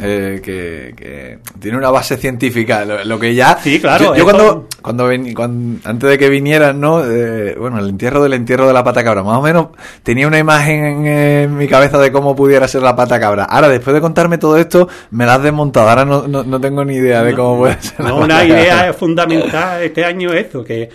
[0.00, 3.58] Eh, que, que tiene una base científica, lo, lo que ya...
[3.60, 4.55] Sí, claro, Yo, cuando,
[4.86, 7.04] cuando, ven- cuando- antes de que vinieran, ¿no?
[7.04, 9.66] Eh, bueno, el entierro del entierro de la patacabra, más o menos
[10.04, 13.44] tenía una imagen en, en mi cabeza de cómo pudiera ser la patacabra.
[13.46, 15.88] Ahora, después de contarme todo esto, me la has desmontado.
[15.88, 18.92] Ahora no, no, no tengo ni idea de cómo puede ser la No, una idea
[18.92, 20.88] fundamental este año es eso, que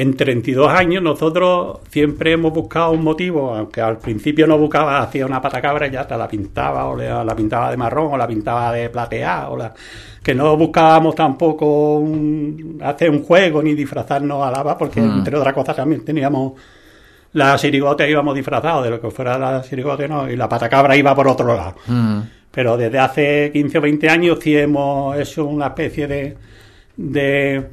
[0.00, 5.26] en 32 años nosotros siempre hemos buscado un motivo, aunque al principio no buscaba, hacía
[5.26, 8.72] una patacabra y ya te la pintaba, o la pintaba de marrón, o la pintaba
[8.72, 9.74] de plateado, o la,
[10.22, 15.52] que no buscábamos tampoco un- hacer un juego ni disfrazarnos a lava, porque entre otras
[15.54, 16.52] cosas también teníamos
[17.32, 20.30] la sirigote íbamos disfrazados de lo que fuera la sirigote, ¿no?
[20.30, 21.74] y la patacabra iba por otro lado.
[21.86, 22.20] Mm.
[22.50, 26.36] Pero desde hace 15 o 20 años sí hemos hecho una especie de,
[26.96, 27.66] de,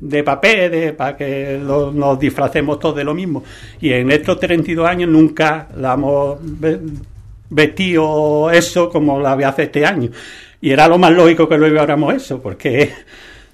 [0.00, 3.42] de papel de, para que lo- nos disfracemos todos de lo mismo.
[3.80, 6.80] Y en estos 32 años nunca la hemos ve-
[7.50, 10.10] vestido eso como la voy a hacer este año.
[10.60, 12.90] Y era lo más lógico que lo lleváramos eso, porque...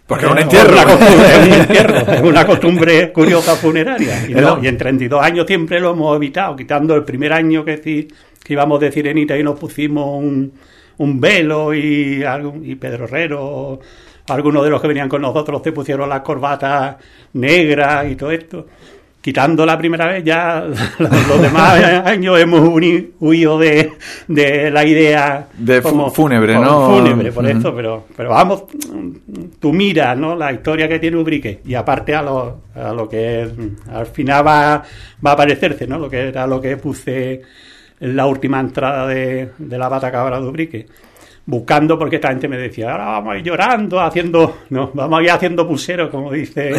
[0.06, 0.72] Porque es un entierro.
[0.72, 4.26] una costumbre, es un entierro, es una costumbre curiosa funeraria.
[4.28, 7.78] Y, no, y en 32 años siempre lo hemos evitado, quitando el primer año que,
[7.78, 8.08] sí-
[8.42, 10.52] que íbamos de Sirenita y nos pusimos un,
[10.98, 12.22] un velo y,
[12.64, 13.80] y Pedro Herrero,
[14.28, 16.96] algunos de los que venían con nosotros se pusieron las corbatas
[17.34, 18.66] negras y todo esto.
[19.20, 20.64] Quitando la primera vez, ya
[20.98, 22.68] los demás años hemos
[23.20, 23.92] huido de,
[24.26, 26.96] de la idea De fúnebre, como ¿no?
[26.96, 27.58] Fúnebre, por Ujú.
[27.58, 28.64] eso, pero, pero vamos,
[29.60, 30.34] tú miras, ¿no?
[30.34, 33.48] La historia que tiene Ubrique y aparte a lo, a lo que
[33.92, 34.82] al final va,
[35.24, 36.00] va a parecerse, ¿no?
[36.00, 37.42] Lo que era lo que puse
[38.00, 40.86] en la última entrada de, de la batacabra de Ubrique.
[41.44, 45.22] Buscando, porque esta gente me decía, ahora vamos a ir llorando, haciendo, no, vamos a
[45.24, 46.72] ir haciendo puseros, como dice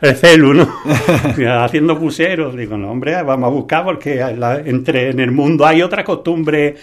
[0.00, 0.66] el celu, ¿no?
[1.62, 2.56] haciendo puseros.
[2.56, 6.76] Digo, no, hombre, vamos a buscar porque la- entre, en el mundo hay otra costumbre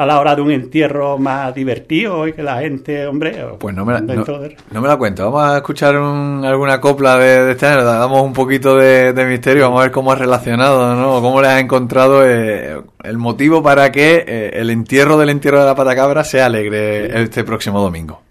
[0.00, 3.84] a la hora de un entierro más divertido y que la gente, hombre, Pues no
[3.84, 5.30] me, la, no, de- no me la cuento.
[5.30, 7.84] Vamos a escuchar un- alguna copla de, de este año.
[7.84, 9.64] Damos un poquito de, de misterio.
[9.64, 11.20] Vamos a ver cómo has relacionado, ¿no?
[11.20, 15.66] Cómo le has encontrado eh, el motivo para que eh, el entierro del entierro de
[15.66, 18.22] la patacabra sea alegre este próximo domingo.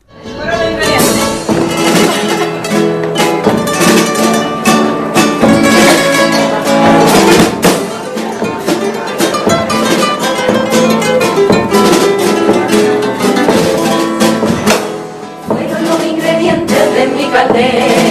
[17.40, 18.09] Chocolate.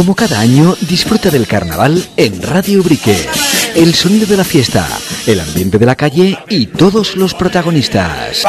[0.00, 3.14] Como cada año, disfruta del carnaval en Radio Brique.
[3.74, 4.88] El sonido de la fiesta,
[5.26, 8.42] el ambiente de la calle y todos los protagonistas.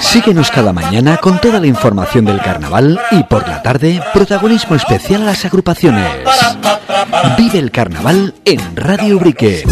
[0.00, 5.22] Síguenos cada mañana con toda la información del carnaval y por la tarde, protagonismo especial
[5.22, 6.10] a las agrupaciones.
[7.38, 9.62] Vive el carnaval en Radio Brique.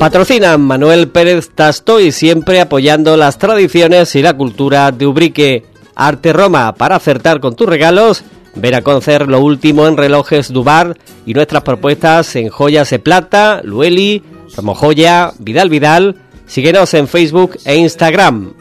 [0.00, 5.66] Patrocinan Manuel Pérez Tasto y siempre apoyando las tradiciones y la cultura de Ubrique.
[5.94, 8.24] Arte Roma para acertar con tus regalos.
[8.54, 13.60] Ver a conocer lo último en relojes Dubar y nuestras propuestas en joyas de plata,
[13.64, 14.22] Lueli,
[14.56, 16.16] Joya, Vidal Vidal.
[16.46, 18.52] Síguenos en Facebook e Instagram.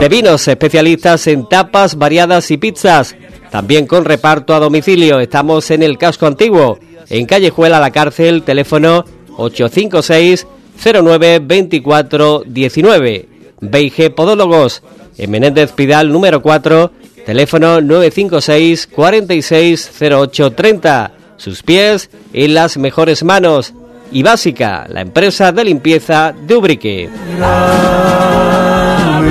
[0.00, 3.16] De vinos, especialistas en tapas variadas y pizzas.
[3.50, 5.18] También con reparto a domicilio.
[5.18, 6.78] Estamos en el casco antiguo,
[7.08, 9.04] en Callejuela La Cárcel, teléfono
[9.36, 10.46] 856
[10.84, 13.28] 09 24 19.
[13.60, 14.82] BIG Podólogos,
[15.16, 16.92] en Menéndez Pidal número 4,
[17.26, 21.10] teléfono 956 46 08 30.
[21.36, 23.74] Sus pies en las mejores manos.
[24.12, 27.10] Y Básica, la empresa de limpieza de Ubrique.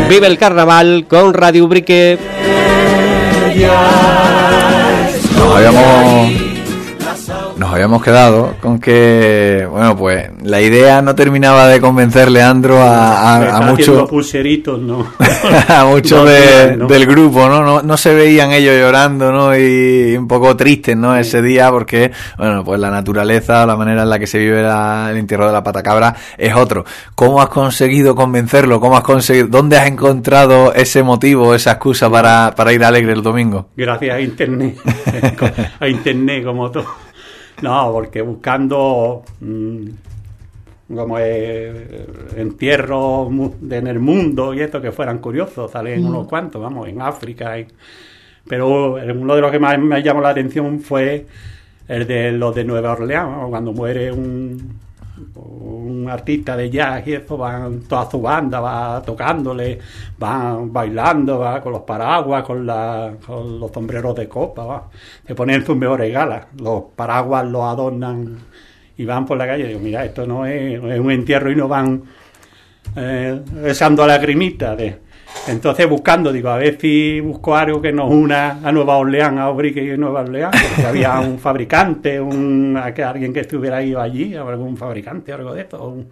[0.10, 2.20] Vive el carnaval con Radio Ubrique.
[5.56, 6.45] Habíamos,
[7.58, 13.20] nos habíamos quedado con que, bueno, pues la idea no terminaba de convencer Leandro a,
[13.22, 15.08] a, a Está mucho, haciendo pulseritos, ¿no?
[15.70, 16.88] a mucho No, de- no.
[16.88, 17.64] del grupo, ¿no?
[17.64, 17.82] ¿no?
[17.82, 19.58] No se veían ellos llorando, ¿no?
[19.58, 21.16] Y un poco tristes, ¿no?
[21.16, 25.08] Ese día porque, bueno, pues la naturaleza, la manera en la que se vive la-
[25.12, 26.84] el entierro de la patacabra es otro.
[27.16, 28.80] ¿Cómo has conseguido convencerlo?
[28.80, 29.48] ¿Cómo has conseguido?
[29.48, 33.70] ¿Dónde has encontrado ese motivo, esa excusa para, para ir alegre el domingo?
[33.78, 34.76] Gracias a Internet.
[35.80, 36.86] a Internet, como todo.
[37.62, 39.86] No, porque buscando mm,
[40.94, 42.06] como eh,
[42.38, 43.30] entierros
[43.70, 47.58] en el mundo y esto que fueran curiosos, salen unos cuantos, vamos, en África.
[47.60, 47.68] y-
[48.48, 51.26] pero uno de los que más me llamó la atención fue
[51.88, 53.50] el de los de Nueva Orleans, ¿no?
[53.50, 54.80] cuando muere un,
[55.36, 59.80] un artista de jazz y eso, van toda su banda, va tocándole,
[60.18, 64.90] van bailando, va con los paraguas, con, los sombreros de copa, va.
[65.26, 68.38] se ponen sus mejores galas, los paraguas los adornan
[68.98, 69.68] y van por la calle.
[69.68, 72.04] Digo, mira, esto no es, no es un entierro y no van
[72.96, 75.05] eh, echando lagrimita de
[75.48, 79.50] entonces buscando, digo, a ver si busco algo que nos una a Nueva Orleans, a
[79.50, 84.76] Obrique y Nueva Orleans, porque había un fabricante, un, alguien que estuviera ido allí, algún
[84.78, 85.88] fabricante, algo de esto.
[85.88, 86.08] un-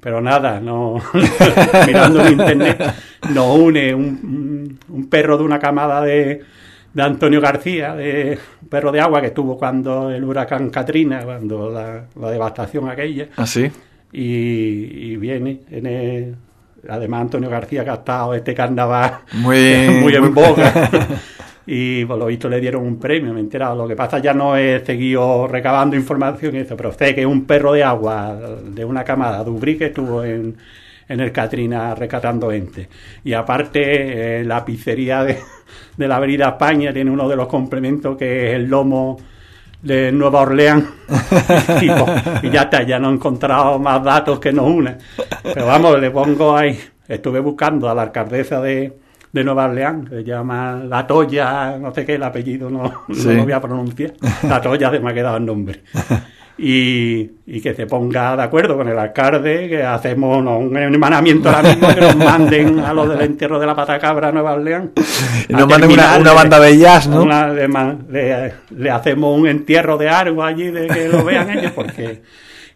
[0.00, 0.96] pero nada, no
[1.86, 2.94] mirando en internet
[3.32, 6.42] nos une un, perro de una camada de,
[6.92, 11.70] de Antonio García, de un perro de agua que estuvo cuando el huracán Katrina, cuando
[11.70, 13.70] la, la devastación aquella, ¿Así?
[14.12, 16.36] y, y viene en el-
[16.88, 20.90] además Antonio García que ha estado este carnaval Muy- muy en boga.
[21.66, 23.74] Y por lo visto le dieron un premio me he enterado.
[23.74, 27.26] Lo que pasa ya no he seguido recabando información y eso pero sé que es
[27.26, 30.56] un perro de agua de una camada Dubrí que estuvo en
[31.08, 32.88] en el Catrina rescatando gente.
[33.24, 35.38] Y aparte, eh, la pizzería de,
[35.96, 39.18] de la Avenida España tiene uno de los complementos que es el lomo
[39.84, 40.84] de Nueva Orleans.
[41.80, 44.98] y, pues, y ya está, ya no he encontrado más datos que nos unen.
[45.42, 46.78] Pero vamos, le pongo ahí.
[47.06, 48.92] Estuve buscando a la alcaldesa de,
[49.30, 53.28] de Nueva Orleans, que se llama La Toya, no sé qué, el apellido no, Sí.
[53.28, 54.14] no lo voy a pronunciar.
[54.48, 55.82] La Toya se me ha quedado el nombre.
[56.56, 61.48] Y, y que se ponga de acuerdo con el alcalde, que hacemos no, un hermanamiento
[61.50, 64.90] ahora mismo, que nos manden a los del entierro de la patacabra a Nueva Orleans.
[65.48, 65.90] Y nos manden
[66.20, 67.22] una, banda de jazz, ¿no?
[67.24, 72.22] una- le- le hacemos un entierro de algo allí de que lo vean ellos, porque.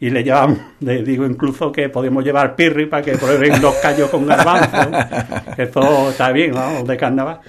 [0.00, 4.08] Y le llevamos, le digo incluso que podemos llevar pirri para que prueben los callos
[4.10, 4.76] con garbanzo.
[5.56, 7.40] Eso está bien, vamos, de carnaval.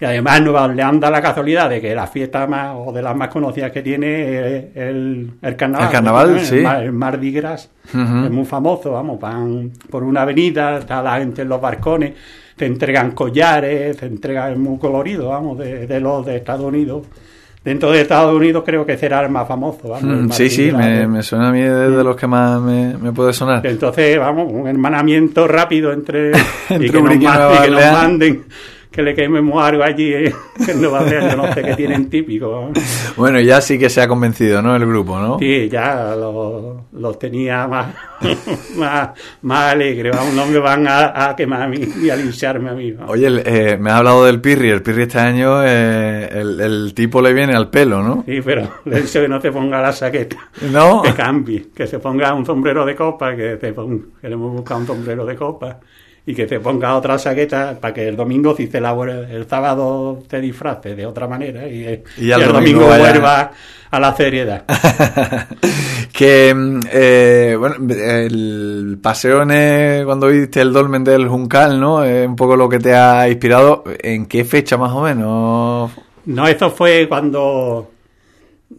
[0.00, 3.16] Y además Nueva Orleans da la casualidad de que la fiesta más, o de las
[3.16, 5.86] más conocidas que tiene es el, el carnaval.
[5.86, 6.56] El carnaval, sí.
[6.60, 11.42] Mar- el Mardi Gras es muy famoso, vamos, van por una avenida, está la gente
[11.42, 12.12] en los barcones,
[12.56, 17.06] se entregan collares, se entregan es muy colorido, vamos, de, de los de Estados Unidos.
[17.66, 20.04] Dentro de Estados Unidos creo que será el más famoso, vamos.
[20.04, 22.60] el Mm, Mardi Sí, sí, me, me suena a mí de, de los que más
[22.60, 23.66] me, me puede sonar.
[23.66, 26.30] Entonces, vamos, un hermanamiento rápido entre,
[26.70, 28.44] Entre y, que nos, y que nos manden,
[28.96, 30.32] que le quememos algo allí eh,
[30.68, 32.70] en Nueva Orleans, yo no sé qué tienen típico.
[33.16, 34.74] Bueno, ya sí que se ha convencido, ¿no?
[34.74, 35.38] El grupo, ¿no?
[35.38, 37.94] Sí, ya los los tenía más,
[38.76, 39.10] más,
[39.42, 42.72] más alegre, vamos, no me van a, a quemar a mí y a lincharme a
[42.72, 42.92] mí.
[42.92, 43.10] vamos.
[43.12, 44.70] Oye, eh, me has hablado del Pirri.
[44.70, 48.24] El Pirri este año, eh, el, el tipo le viene al pelo, ¿no?
[48.26, 50.36] Sí, pero le he dicho que no se ponga la saqueta,
[50.72, 51.02] No.
[51.02, 54.86] que cambie, que se ponga un sombrero de copa, que se ponga, queremos buscar un
[54.86, 55.78] sombrero de copa
[56.28, 60.22] y que te ponga otra saqueta para que el domingo si se labore, el sábado
[60.28, 63.50] te disfraces de otra manera y, y el domingo domingo vaya- vuelva
[63.92, 64.64] a la seriedad.
[66.12, 72.02] que mm, eh, bueno el paseo en el- cuando viste el dolmen del Juncal no
[72.04, 73.84] es un poco lo que te ha inspirado.
[74.02, 75.90] En qué fecha más o menos
[76.26, 77.90] No, eso fue cuando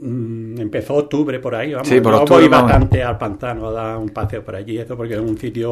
[0.01, 1.73] empezó octubre por ahí.
[1.73, 1.87] Vamos.
[1.87, 2.71] Sí, por octubre, voy vamos.
[2.71, 5.71] bastante al pantano a dar un paseo por allí, eso porque es un sitio,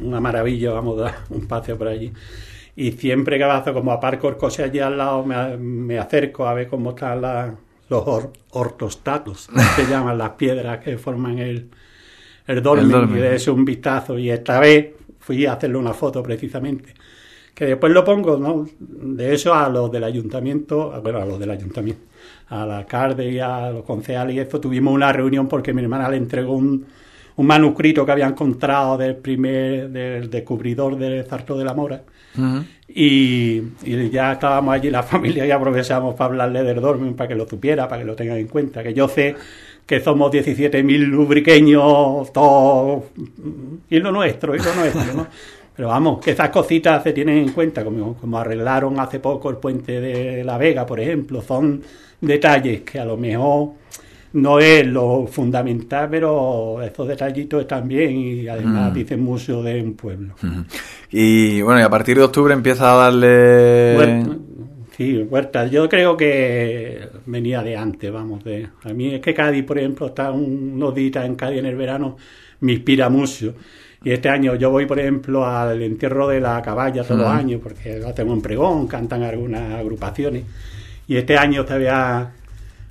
[0.00, 2.12] una maravilla, vamos a dar un paseo por allí.
[2.76, 6.54] Y siempre que paso, como aparco el coche allí al lado, me, me acerco a
[6.54, 7.54] ver cómo están la-
[7.88, 11.68] los or- ortostatos, se llaman las piedras que forman el,
[12.46, 13.18] el dolmen, El dolmen.
[13.18, 14.18] y de eso un vistazo.
[14.18, 16.94] Y esta vez fui a hacerle una foto precisamente
[17.54, 18.66] que después lo pongo, ¿no?
[18.80, 22.02] De eso a los del ayuntamiento, bueno, a los del ayuntamiento,
[22.52, 26.18] al alcalde y a los concejales y esto, tuvimos una reunión porque mi hermana le
[26.18, 26.84] entregó un,
[27.36, 32.02] un manuscrito que había encontrado del primer, del descubridor del Zarto de la Mora.
[32.88, 37.34] Y, y ya estábamos allí la familia y aprovechamos para hablarle del Dormen, para que
[37.34, 38.82] lo supiera, para que lo tengan en cuenta.
[38.82, 39.34] Que yo sé
[39.86, 43.04] que somos 17.000 lubriqueños, todos,
[43.90, 45.26] y lo nuestro, y lo nuestro, ¿no?
[45.74, 49.56] Pero vamos, que esas cositas se tienen en cuenta, como, como arreglaron hace poco el
[49.56, 51.82] puente de La Vega, por ejemplo, son
[52.20, 53.70] detalles que a lo mejor
[54.34, 58.94] no es lo fundamental, pero estos detallitos están bien y además Mm.
[58.94, 60.34] dicen mucho de un pueblo.
[61.10, 64.36] y bueno y a partir de octubre empieza a darle Huerta,
[64.96, 65.66] sí, Huerta.
[65.66, 68.42] Yo creo que venía de antes, vamos.
[68.44, 71.66] De, a mí es que Cádiz, por ejemplo, está un- unos días en Cádiz en
[71.66, 72.16] el verano,
[72.60, 73.54] me inspira mucho.
[74.04, 77.60] Y este año yo voy, por ejemplo, al entierro de la caballa todos los años,
[77.62, 80.44] porque hacemos un pregón, cantan algunas agrupaciones.
[81.06, 82.32] Y este año se había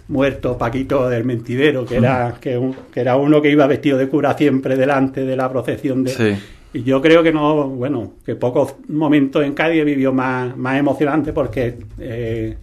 [0.08, 4.08] muerto Paquito del Mentidero, que era, que, un- que era uno que iba vestido de
[4.08, 6.36] cura siempre delante de la procesión de, Sí.
[6.74, 10.78] y yo creo que no, bueno, que pocos momentos en Cádiz he vivido más, más
[10.78, 12.58] emocionante porque eh,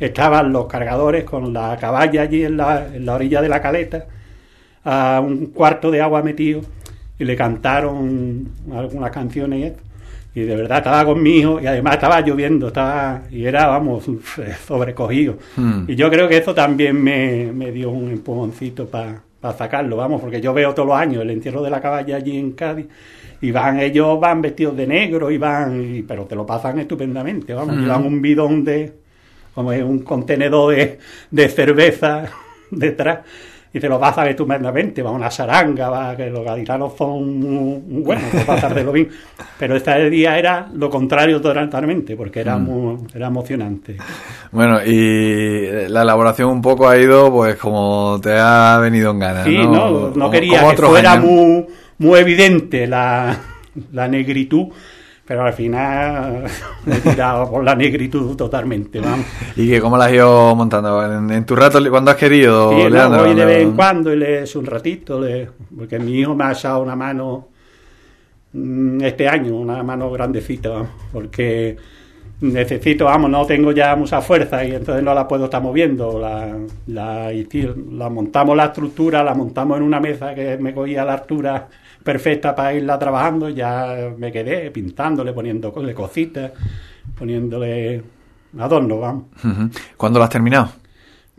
[0.00, 4.06] estaban los cargadores con la caballa allí en la, en la orilla de la caleta,
[4.84, 6.62] a un cuarto de agua metido,
[7.22, 9.74] y le cantaron algunas canciones
[10.34, 14.04] y de verdad estaba con mi hijo y además estaba lloviendo, estaba y era, vamos,
[14.66, 15.36] sobrecogido.
[15.56, 15.84] Hmm.
[15.88, 19.20] Y yo creo que eso también me, me dio un empujoncito para
[19.56, 22.52] sacarlo, vamos, porque yo veo todos los años el entierro de la caballa allí en
[22.52, 22.86] Cádiz
[23.40, 27.52] y van, ellos van vestidos de negro y van, y- pero te lo pasan estupendamente,
[27.54, 27.80] vamos, Mm.
[27.82, 28.92] llevan un bidón de,
[29.54, 30.98] como es un contenedor de,
[31.30, 32.24] de cerveza
[32.70, 33.18] detrás
[33.74, 38.24] y te lo pasan estupendamente, va una saranga, va, que los gaditanos son muy, buenos,
[38.30, 39.08] para pasártelo bien,
[39.58, 42.64] pero este día era lo contrario totalmente, porque era, Mm.
[42.64, 43.96] muy, era emocionante.
[44.50, 49.44] Bueno, y la elaboración un poco ha ido, pues, como te ha venido en ganas,
[49.44, 49.70] Sí, ¿no?
[49.72, 51.24] no, no quería que fuera años.
[51.24, 51.66] muy,
[51.98, 53.34] muy evidente la,
[53.92, 54.66] la negritud,
[55.32, 56.44] pero al final
[56.84, 59.24] me he tirado por la negritud totalmente, vamos.
[59.56, 61.02] ¿Y que cómo la has ido montando?
[61.10, 63.20] ¿En, en tu rato, cuando has querido, Sí, no, Leandro?
[63.24, 63.46] voy de ¿no?
[63.46, 66.82] vez en cuando y le echo un ratito, le- porque mi hijo me ha echado
[66.82, 67.48] una mano
[68.52, 71.78] mm, este año, una mano grandecita, vamos, porque
[72.42, 76.20] necesito, vamos, no tengo ya mucha fuerza y entonces no la puedo estar moviendo.
[76.20, 76.56] La,
[76.88, 81.68] la, la montamos la estructura, la montamos en una mesa que me cogía la altura
[82.02, 86.52] perfecta para irla trabajando ya me quedé pintándole, poniéndole cositas,
[87.16, 88.02] poniéndole
[88.58, 89.24] adornos, vamos.
[89.96, 90.81] ¿Cuándo lo has terminado?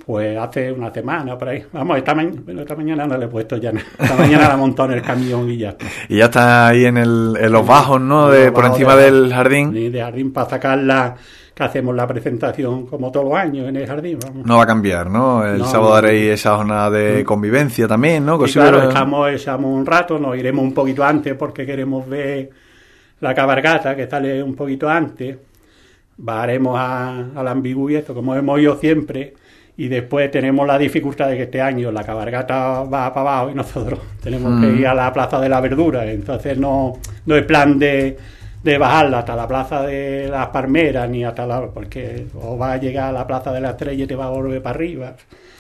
[0.06, 1.64] Pues hace una semana por ahí.
[1.72, 3.86] Vamos, esta, ma- bueno, esta mañana no le he puesto ya nada.
[3.98, 5.86] Esta mañana la he montado en el camión y ya está.
[6.10, 8.30] Y ya está ahí en, el, en los bajos, ¿no?
[8.30, 9.76] De, por encima de- del jardín.
[9.78, 11.16] Y de jardín para sacarla,
[11.56, 14.20] que hacemos la presentación como todos los años en el jardín.
[14.22, 14.46] Vamos.
[14.46, 15.46] No va a cambiar, ¿no?
[15.46, 15.96] El No, sábado no.
[15.96, 18.38] haréis esa jornada de convivencia también, ¿no?
[18.40, 22.50] Claro, echamos, echamos un rato, nos iremos un poquito antes porque queremos ver
[23.22, 25.38] la cabargata que sale un poquito antes.
[26.18, 27.54] Bajaremos a, a la
[27.92, 29.34] esto, como hemos ido siempre.
[29.76, 33.56] Y después tenemos la dificultad de que este año la cabargata va para abajo y
[33.56, 34.62] nosotros tenemos Mm.
[34.62, 36.06] que ir a la Plaza de la Verdura.
[36.06, 36.94] Entonces no,
[37.26, 38.16] no es plan de,
[38.64, 41.66] de bajarla hasta la Plaza de las Palmeras ni hasta la...
[41.68, 44.30] porque o va a llegar a la Plaza de la Estrella y te va a
[44.30, 45.16] volver para arriba.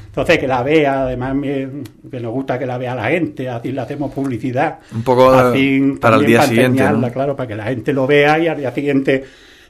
[0.06, 1.68] Entonces que la vea, además me-
[2.12, 4.78] que nos gusta que la vea la gente, así le hacemos publicidad.
[4.94, 8.38] Un poco Así para el día para siguiente, claro, para que la gente lo vea
[8.38, 9.24] y al día siguiente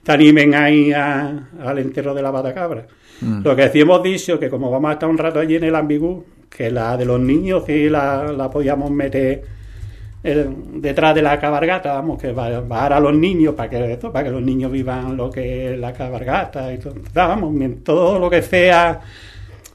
[0.06, 2.86] se animen ahí a- al entierro de la batacabra.
[3.22, 3.41] Mm.
[3.43, 6.26] Lo que sí dicho, que como vamos a estar un rato allí en el ambigú,
[6.49, 9.43] que la de los niños sí la, la podíamos meter
[10.24, 12.61] eh, detrás de la cabargata, vamos, que va-
[12.93, 15.93] a los niños para que esto, para que los niños vivan lo que es la
[15.93, 17.53] cabargata y todo, vamos,
[17.84, 19.01] todo lo que sea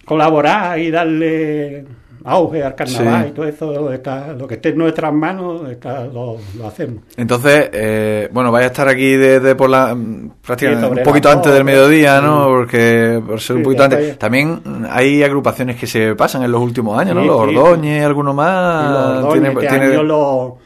[0.05, 1.84] colaborar y darle
[2.29, 3.29] auge al carnaval Sí.
[3.31, 7.03] y todo eso, está, lo que esté en nuestras manos, está, lo, lo hacemos.
[7.16, 11.31] Entonces, eh, bueno, vais a estar aquí desde por la mm, prácticamente Sí, un poquito
[11.31, 12.20] antes del mediodía.
[12.20, 12.47] ¿no?
[12.47, 14.18] Porque por ser un poquito antes.
[14.18, 14.61] También
[14.91, 17.24] hay agrupaciones que se pasan en los últimos años, ¿no?
[17.24, 17.57] Los sí.
[17.57, 19.20] Ordóñez, alguno más.
[19.22, 20.59] los tiene- este tiene- lo,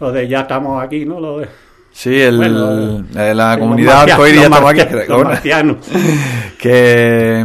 [0.00, 1.18] lo de ya estamos aquí, ¿no?
[1.20, 1.48] Lo de,
[1.92, 4.82] Sí, el, Bueno, eh, la comunidad arcoíris ya estamos aquí.
[5.08, 5.76] los marcianos.
[6.58, 7.44] que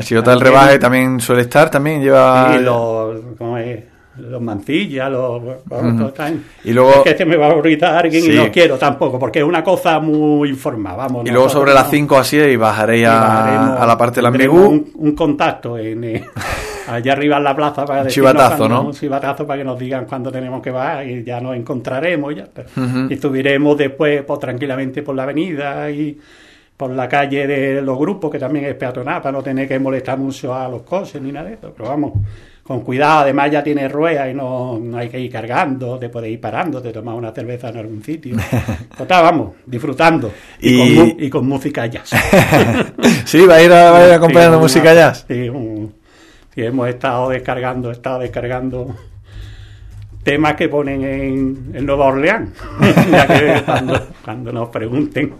[0.00, 2.54] Chirota del También- Rebaje también suele estar, también lleva.
[2.58, 3.84] Y los, ¿cómo es?
[4.18, 5.40] los mancillas, los...
[5.66, 8.32] todos están- Y luego- Es que se me va a olvidar alguien Sí.
[8.32, 11.26] y no quiero tampoco, porque es una cosa muy informal, vamos.
[11.26, 14.58] Y luego sobre las no- 5 así y bajaréis a, a la parte del amigú.
[14.66, 16.24] Un, un contacto en, eh,
[16.88, 18.82] allá arriba en la plaza para chivatazo, ¿no?
[18.82, 22.34] Un chivatazo para que nos digan cuándo tenemos que bajar y ya nos encontraremos.
[22.36, 22.62] Ya, está.
[22.78, 23.06] Ujú.
[23.08, 26.18] Y subiremos después pues, tranquilamente por la avenida y
[26.80, 30.16] por la calle de los grupos, que también es peatonal, para no tener que molestar
[30.16, 31.74] mucho a los coches ni nada de eso.
[31.76, 32.12] Pero vamos,
[32.62, 36.30] con cuidado, además ya tiene ruedas y no, no hay que ir cargando, te puedes
[36.30, 38.34] ir parando, te tomas una cerveza en algún sitio.
[38.96, 40.32] Total, vamos, disfrutando.
[40.58, 42.10] Y, Y- con, mu- y con música jazz.
[43.26, 45.26] sí, va a ir, a, va a ir acompañando Sí, música una- jazz.
[45.28, 45.92] Sí, un-
[46.54, 48.96] sí, hemos estado descargando, estado descargando
[50.22, 52.50] temas que ponen en, en Nueva Orleans.
[53.10, 55.32] ya que cuando, cuando nos pregunten,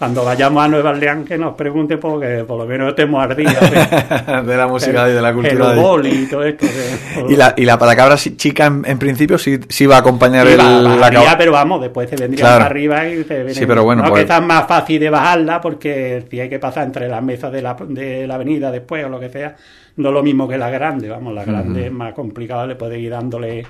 [0.00, 3.50] cuando vayamos a Nueva Orleans, que nos pregunten porque por lo menos estemos al día.
[3.52, 5.70] de- de la música y de la el cultura.
[5.74, 6.64] de- boli y todo esto.
[6.66, 9.98] de- Y la, y la patacabra sí- chica, en, en principio, sí, sí va a
[9.98, 12.56] acompañar Sí, el, va- la bajaría, pero vamos, después se vendría Claro.
[12.60, 13.24] para arriba y.
[13.54, 16.58] Sí, pero bueno, no, pues- que está más fácil de bajarla porque si hay que
[16.58, 19.54] pasar entre las mesas de la, de la avenida después o lo que sea,
[19.96, 22.98] no es lo mismo que la grande, vamos, la grande es más complicado, le puede
[22.98, 23.66] ir dándole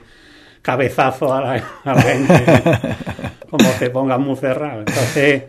[0.62, 2.44] cabezazos a la, a la gente
[3.50, 4.80] como se ponga muy cerrado.
[4.80, 5.42] Entonces,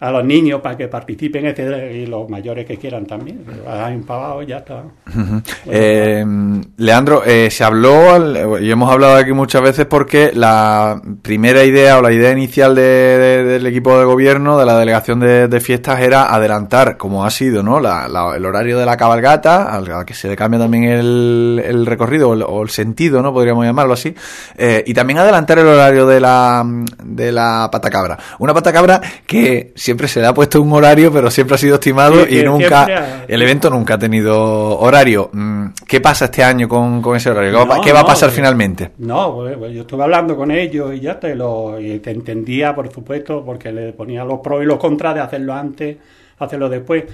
[0.00, 3.92] a los niños para que participen etcétera, y los mayores que quieran también, se bajan
[3.94, 4.84] empavados y ya está.
[5.66, 6.24] Eh,
[6.76, 12.02] Leandro, eh, se habló, y hemos hablado aquí muchas veces porque la primera idea o
[12.02, 16.00] la idea inicial de- de- del equipo de gobierno, de la delegación de, de fiestas,
[16.00, 17.80] era adelantar, como ha sido, ¿no?
[17.80, 21.60] La- la- el horario de la cabalgata, al, al que se le cambia también el,
[21.64, 23.32] el recorrido o el, o el sentido, ¿no?
[23.32, 24.14] Podríamos llamarlo así.
[24.56, 26.64] eh, y también adelantar el horario de la,
[27.02, 28.16] de la patacabra.
[28.38, 32.26] Una patacabra que siempre se le ha puesto un horario, pero siempre ha sido estimado
[32.26, 35.30] Sí, y nunca, ha- el evento nunca ha tenido horario.
[35.32, 37.52] Mm, ¿Qué pasa este año con, con ese horario?
[37.52, 38.90] ¿Qué, va, No, qué va a pasar eh, finalmente?
[38.98, 42.74] No, pues, pues, yo estuve hablando con ellos y ya te lo y te entendía,
[42.74, 45.96] por supuesto, porque le ponía los pros y los contras de hacerlo antes,
[46.38, 47.04] hacerlo después.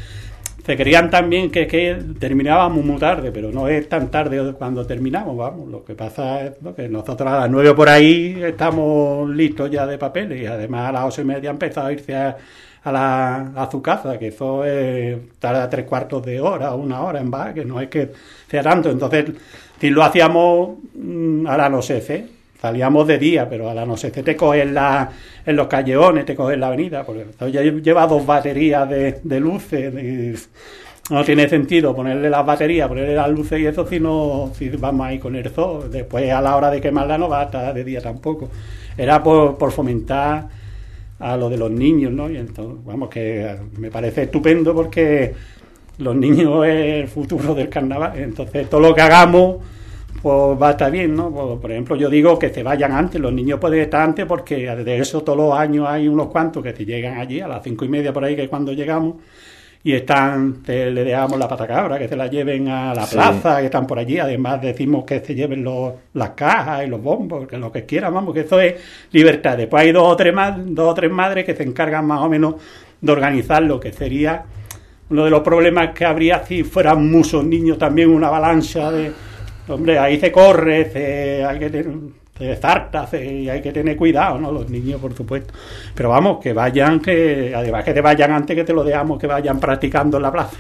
[0.65, 5.37] Se creían también que, que terminábamos muy tarde, pero no es tan tarde cuando terminamos,
[5.37, 5.69] vamos.
[5.69, 6.75] Lo que pasa es ¿no?
[6.75, 10.93] que nosotros a las nueve por ahí estamos listos ya de papeles y además a
[10.93, 12.37] las ocho y media empezado a irse a,
[12.83, 17.21] a, la, a su casa, que eso es, tarda tres cuartos de hora una hora
[17.21, 18.13] en baja, que no es que
[18.49, 18.91] sea tanto.
[18.91, 19.33] Entonces,
[19.79, 22.27] si lo hacíamos mm, a la no sé, ¿eh?
[22.65, 25.11] Salíamos de día, pero a la no sé, te coges la,
[25.45, 27.27] en los callejones, te coges la avenida, porque
[27.83, 30.49] lleva dos baterías de, de luces.
[31.11, 35.07] no tiene sentido ponerle las baterías, ponerle las luces y eso si no, si vamos
[35.07, 35.91] ahí con el zoo.
[35.91, 38.49] Después a la hora de quemarla no va a estar de día tampoco.
[38.97, 40.49] Era por, por fomentar
[41.19, 42.31] a lo de los niños, ¿no?
[42.31, 45.35] Y entonces, vamos, que me parece estupendo porque
[45.99, 48.13] los niños es el futuro del carnaval.
[48.17, 49.57] Entonces, todo lo que hagamos,
[50.25, 51.31] pues va a estar bien, ¿no?
[51.31, 54.57] Pues, por ejemplo, yo digo que se vayan antes, los niños pueden estar antes porque
[54.75, 57.85] de eso todos los años hay unos cuantos que se llegan allí a las cinco
[57.85, 59.17] y media por ahí, que es cuando llegamos.
[59.87, 63.17] Y están, te- le dejamos la patacabra, que se la lleven a la Sí.
[63.17, 64.19] plaza, que están por allí.
[64.19, 68.15] Además, decimos que se lleven los, las cajas y los bombos, que lo que quieran,
[68.15, 68.77] vamos, que eso es
[69.13, 69.59] libertad.
[69.59, 70.35] Después hay dos o tres,
[70.69, 72.55] dos o tres madres que se encargan más o menos
[72.99, 74.43] de organizar lo que sería
[75.11, 79.13] uno de los problemas que habría si fueran muchos niños también, una avalancha de...
[79.69, 81.87] Hombre, ahí se corre, se, hay que tener,
[82.37, 84.53] se zarta, se- y hay que tener cuidado, ¿no?
[84.53, 85.55] Los niños, por supuesto.
[85.95, 89.27] Pero vamos, que vayan, que además que te vayan antes que te lo dejamos, que
[89.27, 90.57] vayan practicando en la plaza.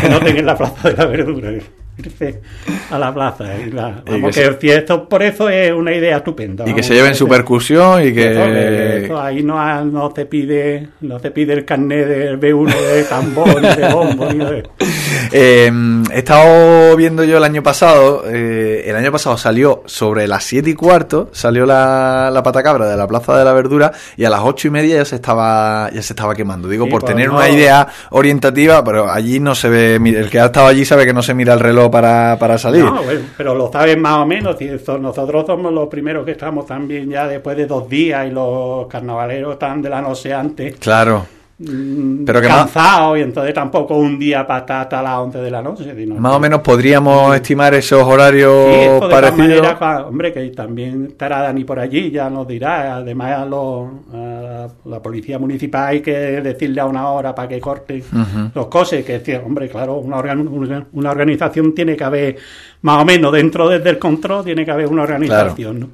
[0.00, 1.50] Que no tengan la plaza de la verdura.
[1.98, 2.40] Irse
[2.90, 3.44] a la plaza.
[3.58, 6.64] y la- Y vamos, que que, se- si esto, por eso es una idea estupenda.
[6.68, 10.88] Y que se lleven su percusión y eso, que eso ahí no, no te pide
[11.00, 14.62] no te pide el carnet del B1 de tambor ni de bombo ni de
[15.32, 15.70] Eh,
[16.12, 20.70] he estado viendo yo el año pasado, eh, el año pasado salió sobre las 7
[20.70, 24.40] y cuarto, salió la, la patacabra de la Plaza de la Verdura y a las
[24.42, 26.68] ocho y media ya se estaba, ya se estaba quemando.
[26.68, 27.36] Digo, Sí, por pues tener no.
[27.36, 31.12] una idea orientativa, pero allí no se ve, el que ha estado allí sabe que
[31.12, 32.84] no se mira el reloj para, para salir.
[32.84, 34.60] No, bueno, pero lo saben más o menos.
[34.60, 38.30] y eso- nosotros somos los primeros que estamos también ya después de dos días y
[38.30, 40.76] los carnavaleros están de la noche antes.
[40.76, 41.24] Claro.
[41.58, 45.38] Mm, Pero que más- cansado y entonces tampoco un día para estar hasta las 11
[45.38, 45.92] de la noche.
[45.96, 49.38] sino Más que- o menos podríamos estimar esos horarios Sí, de parecidos.
[49.38, 52.96] maneras, cua- hombre, que también estará Dani por allí, ya nos dirá.
[52.96, 57.60] Además, a, los- a la policía municipal hay que decirle a una hora para que
[57.60, 58.02] corten
[58.54, 59.02] los cosas.
[59.04, 62.36] Que, hombre, claro, una, organ- una- una organización tiene que haber,
[62.82, 65.88] más o menos, dentro desde el control, tiene que haber una organización, ¿no?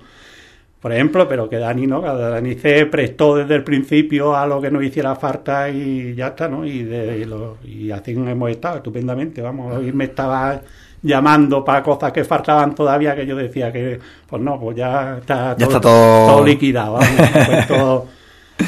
[0.84, 4.70] Por ejemplo, pero que Dani no, Dani se prestó desde el principio a lo que
[4.70, 6.66] nos hiciera falta y ya está, ¿no?
[6.66, 9.74] Y, de, y lo- y así hemos estado estupendamente, vamos.
[9.78, 10.60] Hoy me estaba
[11.00, 15.56] llamando para cosas que faltaban todavía que yo decía que, pues no, pues ya está,
[15.56, 17.08] Ya está todo- liquidado, vamos,
[17.46, 18.06] puesto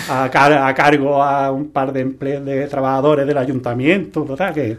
[0.09, 4.79] a, car- a cargo a un par de emple- de trabajadores del ayuntamiento, total, que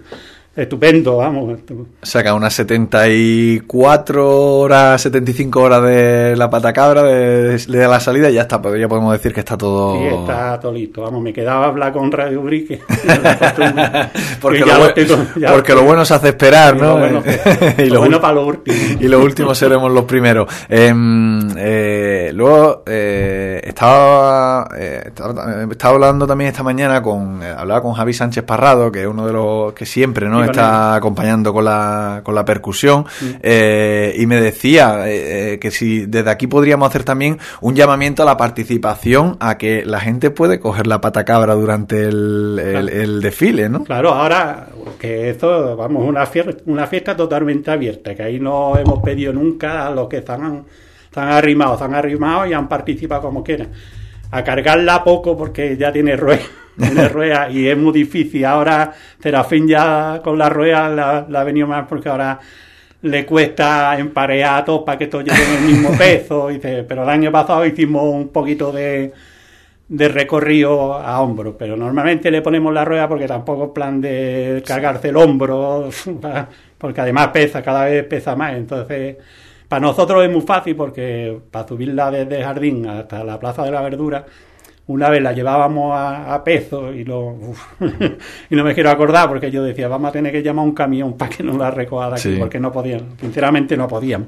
[0.57, 1.59] estupendo, vamos.
[1.59, 7.87] estu- O sea, que a unas 74 horas, 75 horas de la patacabra, de, de
[7.87, 9.97] la salida, ya está, pues ya podemos decir que está todo...
[9.97, 11.01] Sí, está todo listo.
[11.03, 12.81] Vamos, me quedaba hablar con Radio Brique.
[14.41, 15.17] Porque, Que lo, tengo-
[15.51, 16.93] porque lo bueno se hace esperar, ¿no?
[16.93, 17.23] lo bueno,
[17.77, 18.77] y, lo lo bueno para lo último.
[18.99, 20.47] y los últimos seremos los primeros.
[20.69, 27.93] Em, eh, luego, eh, estaba, eh, estaba, estaba hablando también esta mañana con, hablaba con
[27.93, 30.43] Javi Sánchez Parrado, que es uno de los que siempre, ¿no?
[30.51, 33.05] Está acompañando con la, con la percusión,
[33.41, 38.23] eh, y me decía eh, eh, que si desde aquí podríamos hacer también un llamamiento
[38.23, 43.21] a la participación, a que la gente puede coger la patacabra durante el, el, el
[43.21, 43.83] desfile, ¿no?
[43.83, 44.67] Claro, ahora
[44.99, 49.87] que esto, vamos, una fiesta, una fiesta totalmente abierta, que ahí no hemos pedido nunca
[49.87, 50.65] a los que están,
[51.05, 53.69] están arrimados, están arrimados y han participado como quieran.
[54.31, 56.47] A cargarla poco porque ya tiene ruedas
[57.51, 58.45] y es muy difícil.
[58.45, 62.39] Ahora Serafín ya con la rueda la, la ha venido más porque ahora
[63.01, 66.47] le cuesta emparear a todos para que todos lleven el mismo peso.
[66.49, 69.13] Dice, pero el año pasado hicimos un poquito de,
[69.87, 74.63] de recorrido a hombro, pero normalmente le ponemos la rueda porque tampoco es plan de
[74.65, 75.89] cargarse el hombro,
[76.77, 79.17] porque además pesa, cada vez pesa más, entonces
[79.67, 83.71] para nosotros es muy fácil porque para subirla desde el jardín hasta la Plaza de
[83.71, 84.25] la Verdura,
[84.87, 87.61] una vez la llevábamos a, a peso y, lo, uf,
[88.49, 90.73] y no me quiero acordar porque yo decía, vamos a tener que llamar a un
[90.73, 92.35] camión para que nos la recoja de aquí, Sí.
[92.39, 94.27] porque no podíamos, sinceramente no podíamos.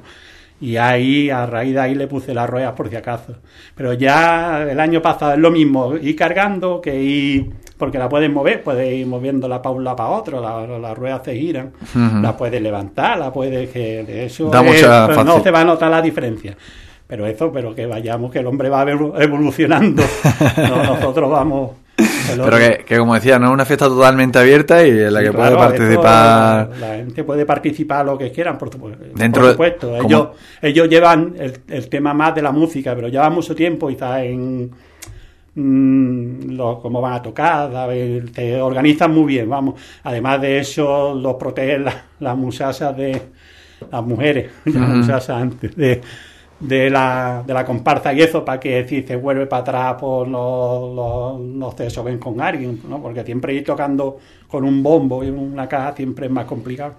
[0.62, 3.34] Y ahí, a raíz de ahí, le puse las ruedas por si acaso.
[3.76, 8.30] Pero ya el año pasado es lo mismo, ir cargando que ir, porque la puedes
[8.30, 12.22] mover, puedes ir moviéndola para un lado para otro, la- las ruedas se giran, Ujú.
[12.22, 15.62] la puedes levantar, la puedes, que de eso Da es- mucha pues no se va
[15.62, 16.57] a notar la diferencia.
[17.07, 20.03] Pero eso, pero que vayamos, que el hombre va evolu- evolucionando.
[20.57, 21.72] No, nosotros vamos.
[22.36, 25.26] Pero que, que como decía, no es una fiesta totalmente abierta y en la Sí,
[25.28, 26.70] que claro, puede participar...
[26.72, 29.88] esto, la gente puede participar lo que quieran, por, Dentro por de- supuesto.
[29.97, 30.28] como- Ellos,
[30.62, 34.72] ellos llevan el, el tema más de la música, pero llevan mucho tiempo quizás en
[35.56, 38.24] mm, lo- cómo van a tocar, ¿sabes?
[38.34, 39.76] se organizan muy bien, vamos.
[40.04, 43.22] Además de eso, los protegen la- las muchachas de
[43.91, 44.84] las mujeres, las Ujú.
[44.97, 46.02] muchachas antes de
[46.60, 50.28] de la, de la comparsa y eso para que si se vuelve para atrás pues
[50.30, 53.01] no, no, no se soben con alguien ¿no?
[53.01, 56.95] porque siempre ir tocando con un bombo y una caja siempre es más complicado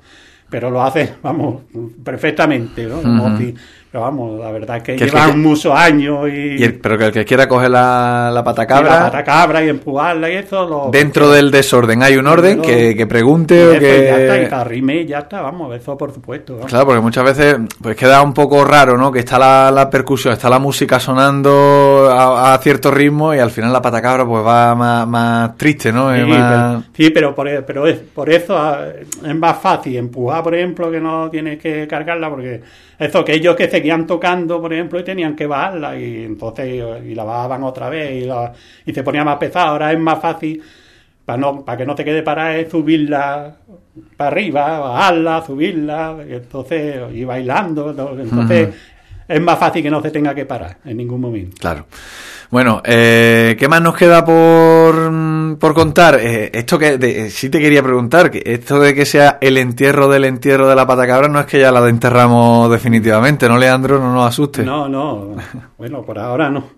[0.49, 1.63] pero lo hace vamos
[2.05, 3.03] perfectamente ¿no?
[3.03, 3.37] Como Ujú.
[3.37, 3.55] si-
[3.91, 6.97] pero vamos la verdad es que, Que llevan que- muchos años y, y el- pero
[6.97, 10.67] que el que quiera coger la, la y patacabra, la patacabra y empujarla y eso
[10.69, 14.41] lo, dentro del desorden hay un orden que, que pregunte o eso ya está, y
[14.43, 14.47] que...
[14.49, 16.59] te arrime y ya está vamos eso por supuesto.
[16.67, 19.11] Claro, porque muchas veces pues queda un poco raro, ¿no?
[19.11, 23.51] Que está la, la percusión, está la música sonando a, a cierto ritmo y al
[23.51, 26.15] final la patacabra pues va más, más triste, ¿no?
[26.15, 28.85] Es Sí, más- pero, sí, pero por, e- pero es, por eso ah,
[29.27, 32.61] es más fácil empujar, por ejemplo, que no tienes que cargarla, porque
[32.99, 37.15] eso, que ellos que seguían tocando, por ejemplo, y tenían que bajarla, y entonces y
[37.15, 38.53] la bajaban otra vez, y, la-
[38.87, 39.69] y se ponía más pesada.
[39.71, 40.63] Ahora es más fácil,
[41.25, 43.57] para no para que no te quede parada, es subirla
[44.17, 48.19] para arriba, bajarla, subirla, y entonces, y bailando, ¿no?
[48.21, 48.69] entonces.
[49.31, 51.57] Es más fácil que no se tenga que parar en ningún momento.
[51.59, 51.87] Claro.
[52.51, 56.19] Bueno, eh, ¿qué más nos queda por, por contar?
[56.21, 59.57] Eh, esto que de- eh, sí te quería preguntar, que esto de que sea el
[59.57, 64.01] entierro del entierro de la patacabra no es que ya la enterramos definitivamente, ¿no, Leandro?
[64.01, 64.65] No nos asuste.
[64.65, 65.37] No, no.
[65.79, 66.71] Bueno, por ahora no.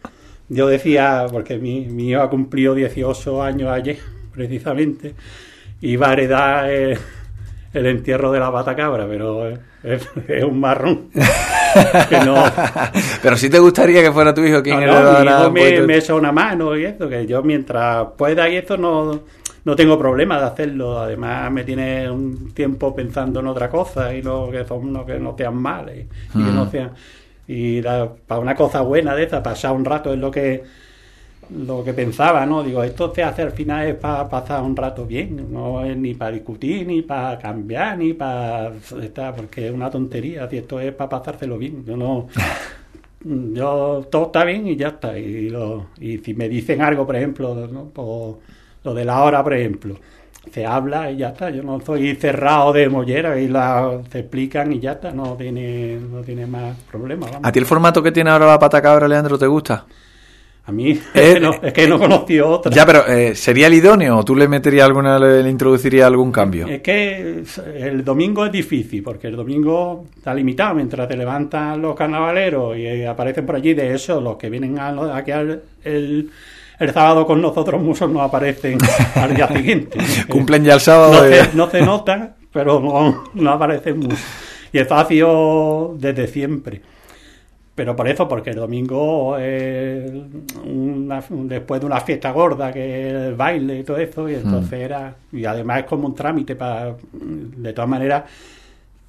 [0.50, 3.96] Yo decía, porque mi, mi hijo ha cumplido 18 años ayer,
[4.30, 5.14] precisamente,
[5.80, 6.98] y va a heredar eh,
[7.72, 9.58] el entierro de la batacabra, pero es,
[10.28, 11.08] es un marrón.
[12.08, 12.44] que no,
[13.22, 15.96] Pero sí te gustaría que fuera tu hijo quien no, no, mi hijo me, me
[15.98, 19.20] echa una mano y eso, que yo mientras pueda y eso no,
[19.64, 20.98] no tengo problema de hacerlo.
[20.98, 25.18] Además me tiene un tiempo pensando en otra cosa y no que son no, que
[25.18, 26.54] no sean males y, que Mm.
[26.54, 26.90] no sean
[27.48, 30.62] y la- para una cosa buena de esa, pasar un rato es lo que
[31.50, 32.62] lo que pensaba, ¿no?
[32.62, 36.14] Digo, esto se hace al final es para pasar un rato bien, no es ni
[36.14, 38.72] para discutir, ni para cambiar, ni para
[39.36, 42.28] porque es una tontería, si esto es para pasárselo bien, yo no...
[43.24, 45.18] Yo, todo está bien y ya está.
[45.18, 47.54] Y, lo- y si me dicen algo, por ejemplo,
[48.84, 49.96] lo de la hora, por ejemplo,
[50.50, 51.50] se habla y ya está.
[51.50, 55.12] Yo no soy cerrado de mollera y la, se explican y ya está.
[55.12, 57.30] No tiene, no tiene más problemas.
[57.42, 59.86] ¿A ti el formato que tiene ahora la pata cabra, Leandro, te gusta?
[60.64, 62.70] A mí es, Eh, que no, es que no conocí otra.
[62.72, 66.68] Ya, pero eh, ¿sería el idóneo o tú le meterías alguna, le, introducirías algún cambio?
[66.68, 67.42] Es que
[67.76, 70.74] el domingo es difícil, porque el domingo está limitado.
[70.76, 74.78] Mientras te levantan los carnavaleros y eh, aparecen por allí, de eso, los que vienen
[74.78, 76.30] a, aquí al- el,
[76.78, 78.78] el sábado con nosotros, muchos no aparecen
[79.16, 79.98] al día siguiente.
[80.28, 81.14] Cumplen ya el sábado.
[81.14, 84.16] No de- se, no se nota, pero no, no aparecen mucho.
[84.72, 86.80] Y esto ha sido desde siempre.
[87.74, 90.10] Pero por eso, porque el domingo es
[90.64, 95.14] una- después de una fiesta gorda, que el baile y todo eso, y entonces era,
[95.32, 98.24] y además es como un trámite para, de todas maneras,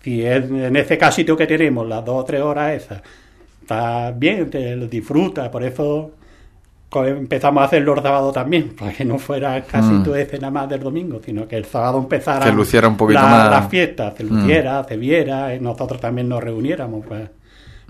[0.01, 3.01] si es en ese casito que tenemos, las dos o tres horas esas,
[3.61, 6.11] está bien, te lo disfrutas, por eso
[6.95, 10.69] empezamos a hacerlo el sábado también, para que no fuera el casito ese nada más
[10.69, 13.49] del domingo, sino que el sábado empezara Se luciera un poquito la, más.
[13.51, 17.29] la fiesta, se luciera, se viera, y nosotros también nos reuniéramos, pues,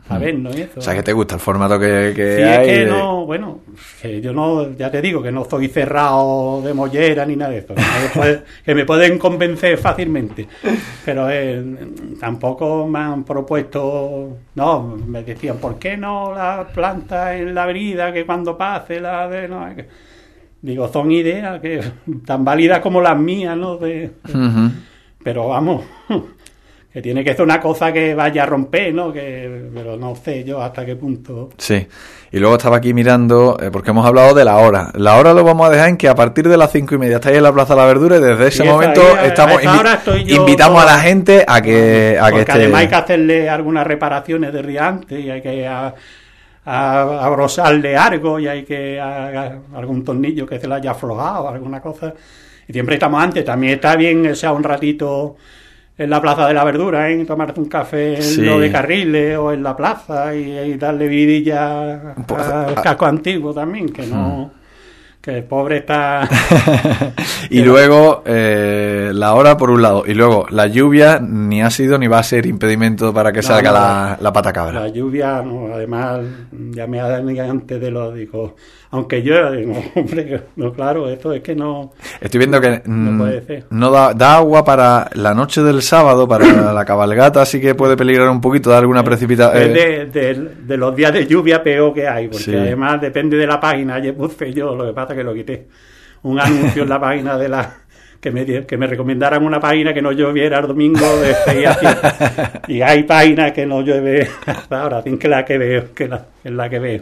[0.09, 0.79] a vernos y eso.
[0.79, 2.69] O sea, que te gusta el formato que, que Sí, hay.
[2.69, 3.61] es que no, bueno,
[4.01, 7.59] que yo no, ya te digo que no soy cerrado de mollera ni nada de
[7.59, 7.73] eso,
[8.65, 10.47] que me, pueden convencer fácilmente,
[11.05, 11.63] pero eh,
[12.19, 18.11] tampoco me han propuesto, no, me decían, ¿por qué no la planta en la avenida
[18.11, 19.65] que cuando pase la de, no,
[20.61, 21.81] digo, son ideas que
[22.25, 23.77] tan válidas como las mías, ¿no?
[23.77, 24.11] De,
[25.23, 25.83] pero vamos,
[26.93, 29.11] que tiene que ser una cosa que vaya a romper, ¿no?
[29.11, 31.49] Que, pero no sé yo hasta qué punto.
[31.57, 31.87] Sí.
[32.31, 34.91] Y luego estaba aquí mirando, eh, porque hemos hablado de la hora.
[34.93, 37.15] La hora lo vamos a dejar en que a partir de las cinco y media
[37.15, 40.35] estáis en la Plaza de la Verdura y desde ese esa momento ahí, estamos invi-
[40.37, 42.51] invitamos a la gente a que, a que Porque esté...
[42.53, 45.93] además hay que hacerle algunas reparaciones de riante y hay que a,
[46.65, 49.27] algo y hay que a-
[49.73, 52.13] a- algún tornillo que se le haya aflojado, alguna cosa.
[52.67, 53.43] Y siempre estamos antes.
[53.43, 55.35] También está bien echar un ratito
[55.97, 57.23] en la Plaza de la Verdura, ¿eh?
[57.25, 58.41] tomarte un café en Sí.
[58.41, 63.53] lo de Carriles o en la plaza y, y darle vidilla Pues, al casco antiguo
[63.53, 64.51] también, que no...
[65.21, 66.27] Que el pobre está...
[67.49, 70.03] y luego eh, la hora por un lado.
[70.05, 73.43] Y luego la lluvia ni ha sido ni va a ser impedimento para que No,
[73.47, 74.81] salga no, la, la pata cabra.
[74.81, 76.19] La lluvia, no, además,
[76.71, 78.57] ya me antes de lo digo,
[78.93, 81.91] aunque yo, digo, hombre, no, claro, esto es que no,
[82.21, 83.65] Estoy viendo que mm, puede ser.
[83.71, 87.97] no da, da agua para la noche del sábado, para la cabalgata, así que puede
[87.97, 89.63] peligrar un poquito de alguna precipitación.
[89.63, 92.55] es de, de- de los días de lluvia peor que hay, porque Sí.
[92.55, 95.67] además depende de la página, ayer puse yo, lo que pasa que lo quité,
[96.21, 97.77] un anuncio en la página de la...
[98.23, 101.73] Que me, que me recomendaran una página que no lloviera el domingo de 6 a
[101.73, 102.61] 7.
[102.69, 106.25] Y hay páginas que no llueve hasta ahora, sin que la que veo, que la,
[106.41, 107.01] es la que veo.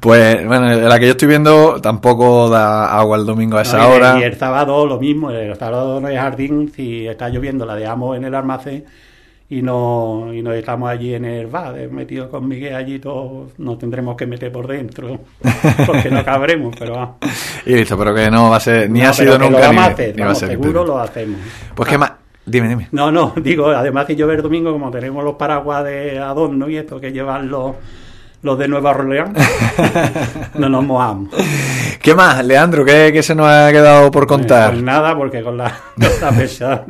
[0.00, 3.90] Pues bueno, la que yo estoy viendo tampoco da agua el domingo a esa No,
[3.90, 4.18] y, hora.
[4.18, 8.16] y el sábado lo mismo, el sábado no hay jardín, si está lloviendo la dejamos
[8.16, 8.84] en el almacén
[9.48, 13.58] y no y nos estamos allí en el bar, eh, metidos con Miguel allí todos,
[13.58, 15.20] nos tendremos que meter por dentro,
[15.86, 17.16] porque no cabremos, pero ah.
[17.64, 19.76] Y listo, pero que no va a ser, ni No, ha sido nunca lo ni,
[19.76, 20.48] vamos a hacer, ni va a ser.
[20.50, 21.40] seguro lo hacemos.
[21.74, 22.12] Pues qué más,
[22.44, 22.88] dime, dime.
[22.90, 26.76] No, no, digo, además si llueve el domingo, como tenemos los paraguas de adorno y
[26.76, 27.76] esto que llevan los,
[28.42, 29.30] los de Nueva Orleans,
[30.54, 31.30] no nos mojamos.
[32.00, 32.84] ¿Qué más, Leandro?
[32.84, 34.70] ¿Qué, qué se nos ha quedado por contar?
[34.72, 36.84] Pues nada, porque con la, con la pesada.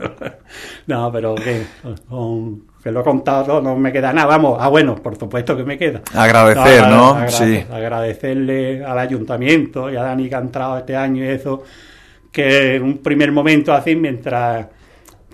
[0.87, 1.63] No, No, pero que,
[2.09, 4.27] con- que lo he contado no me queda nada.
[4.29, 6.03] Vamos, ah, bueno, por supuesto que me queda.
[6.15, 7.29] Agradecer, agra- ¿no?
[7.29, 7.65] Sí.
[7.73, 11.63] Agradecerle al ayuntamiento y a Dani que ha entrado este año y eso,
[12.31, 14.67] que en un primer momento así, mientras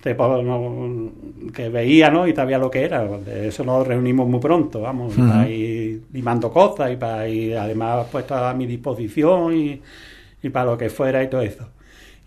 [0.02, 2.26] te pon- no- que veía, ¿no?
[2.26, 3.06] Y sabía lo que era.
[3.26, 5.28] Eso nos reunimos muy pronto, vamos, Ujú.
[5.28, 9.80] para ir limando cosas y para ir, además, puesto a mi disposición y,
[10.42, 11.68] y para lo que fuera y todo eso.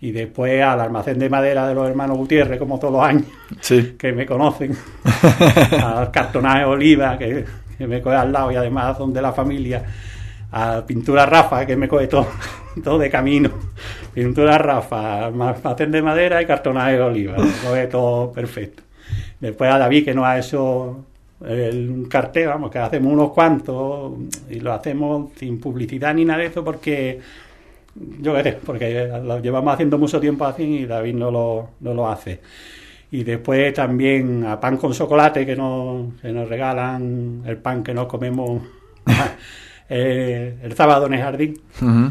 [0.00, 3.24] Y después al almacén de madera de los hermanos Gutiérrez, como todos los años,
[3.60, 3.94] Sí.
[3.98, 4.72] que me conocen,
[5.82, 7.44] al cartonaje Oliva, que,
[7.76, 9.82] que me coge al lado y además son de la familia,
[10.52, 12.28] a Pintura Rafa, que me coge todo,
[12.84, 13.50] todo de camino,
[14.14, 18.82] Pintura Rafa, almacén de madera y cartonaje Oliva, me coge todo perfecto.
[19.40, 21.04] Después a David, que nos ha hecho
[21.44, 24.12] el cartel, vamos, que hacemos unos cuantos
[24.48, 27.20] y lo hacemos sin publicidad ni nada de eso porque
[28.20, 31.94] yo qué sé, porque lo llevamos haciendo mucho tiempo así y David no lo, no
[31.94, 32.40] lo hace.
[33.10, 37.94] Y después también a pan con chocolate que nos, que nos regalan, el pan que
[37.94, 38.62] nos comemos
[39.88, 41.60] eh, el sábado en el jardín,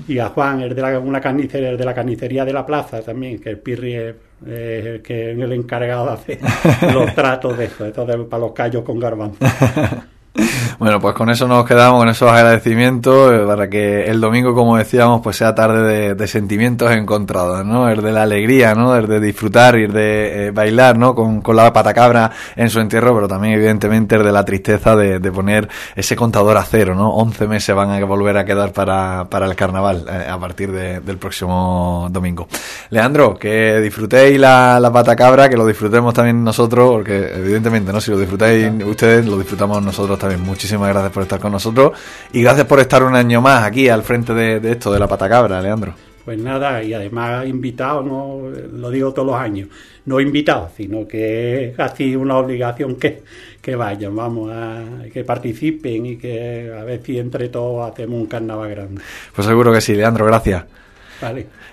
[0.07, 3.01] y a Juan, el de la, una carnicería, el de la carnicería de la plaza
[3.01, 4.15] también, que el Pirri es,
[4.45, 6.39] es el, que, el encargado de hacer
[6.93, 9.39] los tratos de eso, entonces para los callos con garbanzo.
[10.77, 14.75] Bueno, pues con eso nos quedamos, con esos agradecimientos, eh, para que el domingo, como
[14.77, 17.89] decíamos, pues sea tarde de, de sentimientos encontrados, ¿no?
[17.89, 18.93] El de la alegría, ¿no?
[18.95, 21.15] El de disfrutar y el de eh, bailar, ¿no?
[21.15, 25.19] Con, con la patacabra en su entierro, pero también, evidentemente, el de la tristeza de,
[25.19, 27.09] de poner ese contador a cero, ¿no?
[27.15, 30.99] 11 meses van a volver a quedar para, para el carnaval eh, a partir de-
[30.99, 32.47] del próximo domingo.
[32.89, 38.01] Leandro, que disfrutéis la, la patacabra, que lo disfrutemos también nosotros, porque evidentemente, ¿no?
[38.01, 40.24] Si lo disfrutáis ustedes, lo disfrutamos nosotros también.
[40.37, 41.91] Muchísimas gracias por estar con nosotros
[42.33, 45.07] y gracias por estar un año más aquí al frente de, de esto, de la
[45.07, 45.93] patacabra, Leandro.
[46.25, 49.69] Pues nada, y además invitado, no lo digo todos los años,
[50.05, 53.21] no invitado, sino que es casi una obligación que,
[53.61, 58.25] que vayan, vamos, a, que participen y que a ver si entre todos hacemos un
[58.25, 59.01] carnaval grande.
[59.35, 60.65] Pues seguro que sí, Leandro, gracias.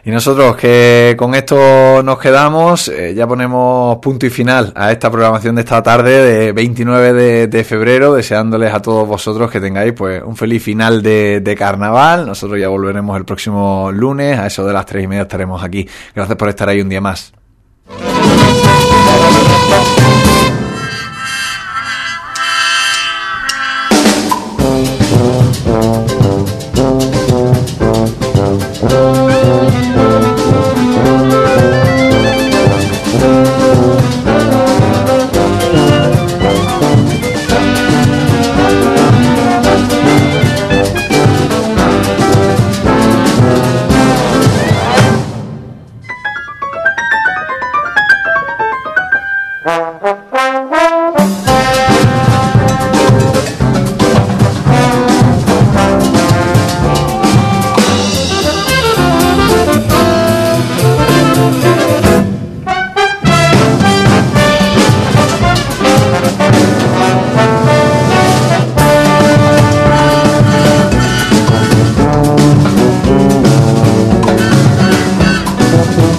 [0.04, 5.10] Y nosotros que con esto nos quedamos, eh, ya ponemos punto y final a esta
[5.10, 10.22] programación de esta tarde de 29 de, febrero, deseándoles a todos vosotros que tengáis pues
[10.24, 12.26] un feliz final de, de carnaval.
[12.26, 15.88] Nosotros ya volveremos el próximo lunes, a eso de las tres y media estaremos aquí.
[16.14, 17.32] Gracias por estar ahí un día más.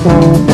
[0.04, 0.53] Gracias,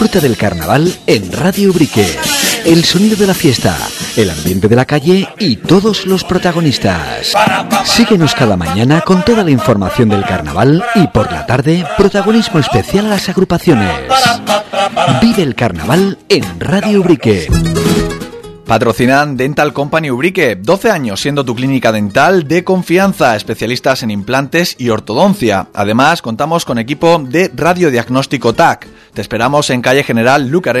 [0.00, 2.06] disfruta del carnaval en Radio Brique.
[2.64, 3.76] El sonido de la fiesta,
[4.16, 7.34] el ambiente de la calle y todos los protagonistas.
[7.84, 13.04] Síguenos cada mañana con toda la información del carnaval y por la tarde, protagonismo especial
[13.04, 13.92] a las agrupaciones.
[15.20, 17.46] Vive el carnaval en Radio Brique.
[18.70, 24.76] Patrocinan Dental Company Ubrique, 12 años siendo tu clínica dental de confianza, especialistas en implantes
[24.78, 25.66] y ortodoncia.
[25.74, 28.86] Además, contamos con equipo de radiodiagnóstico TAC.
[29.12, 30.78] Te esperamos en calle General Lucaré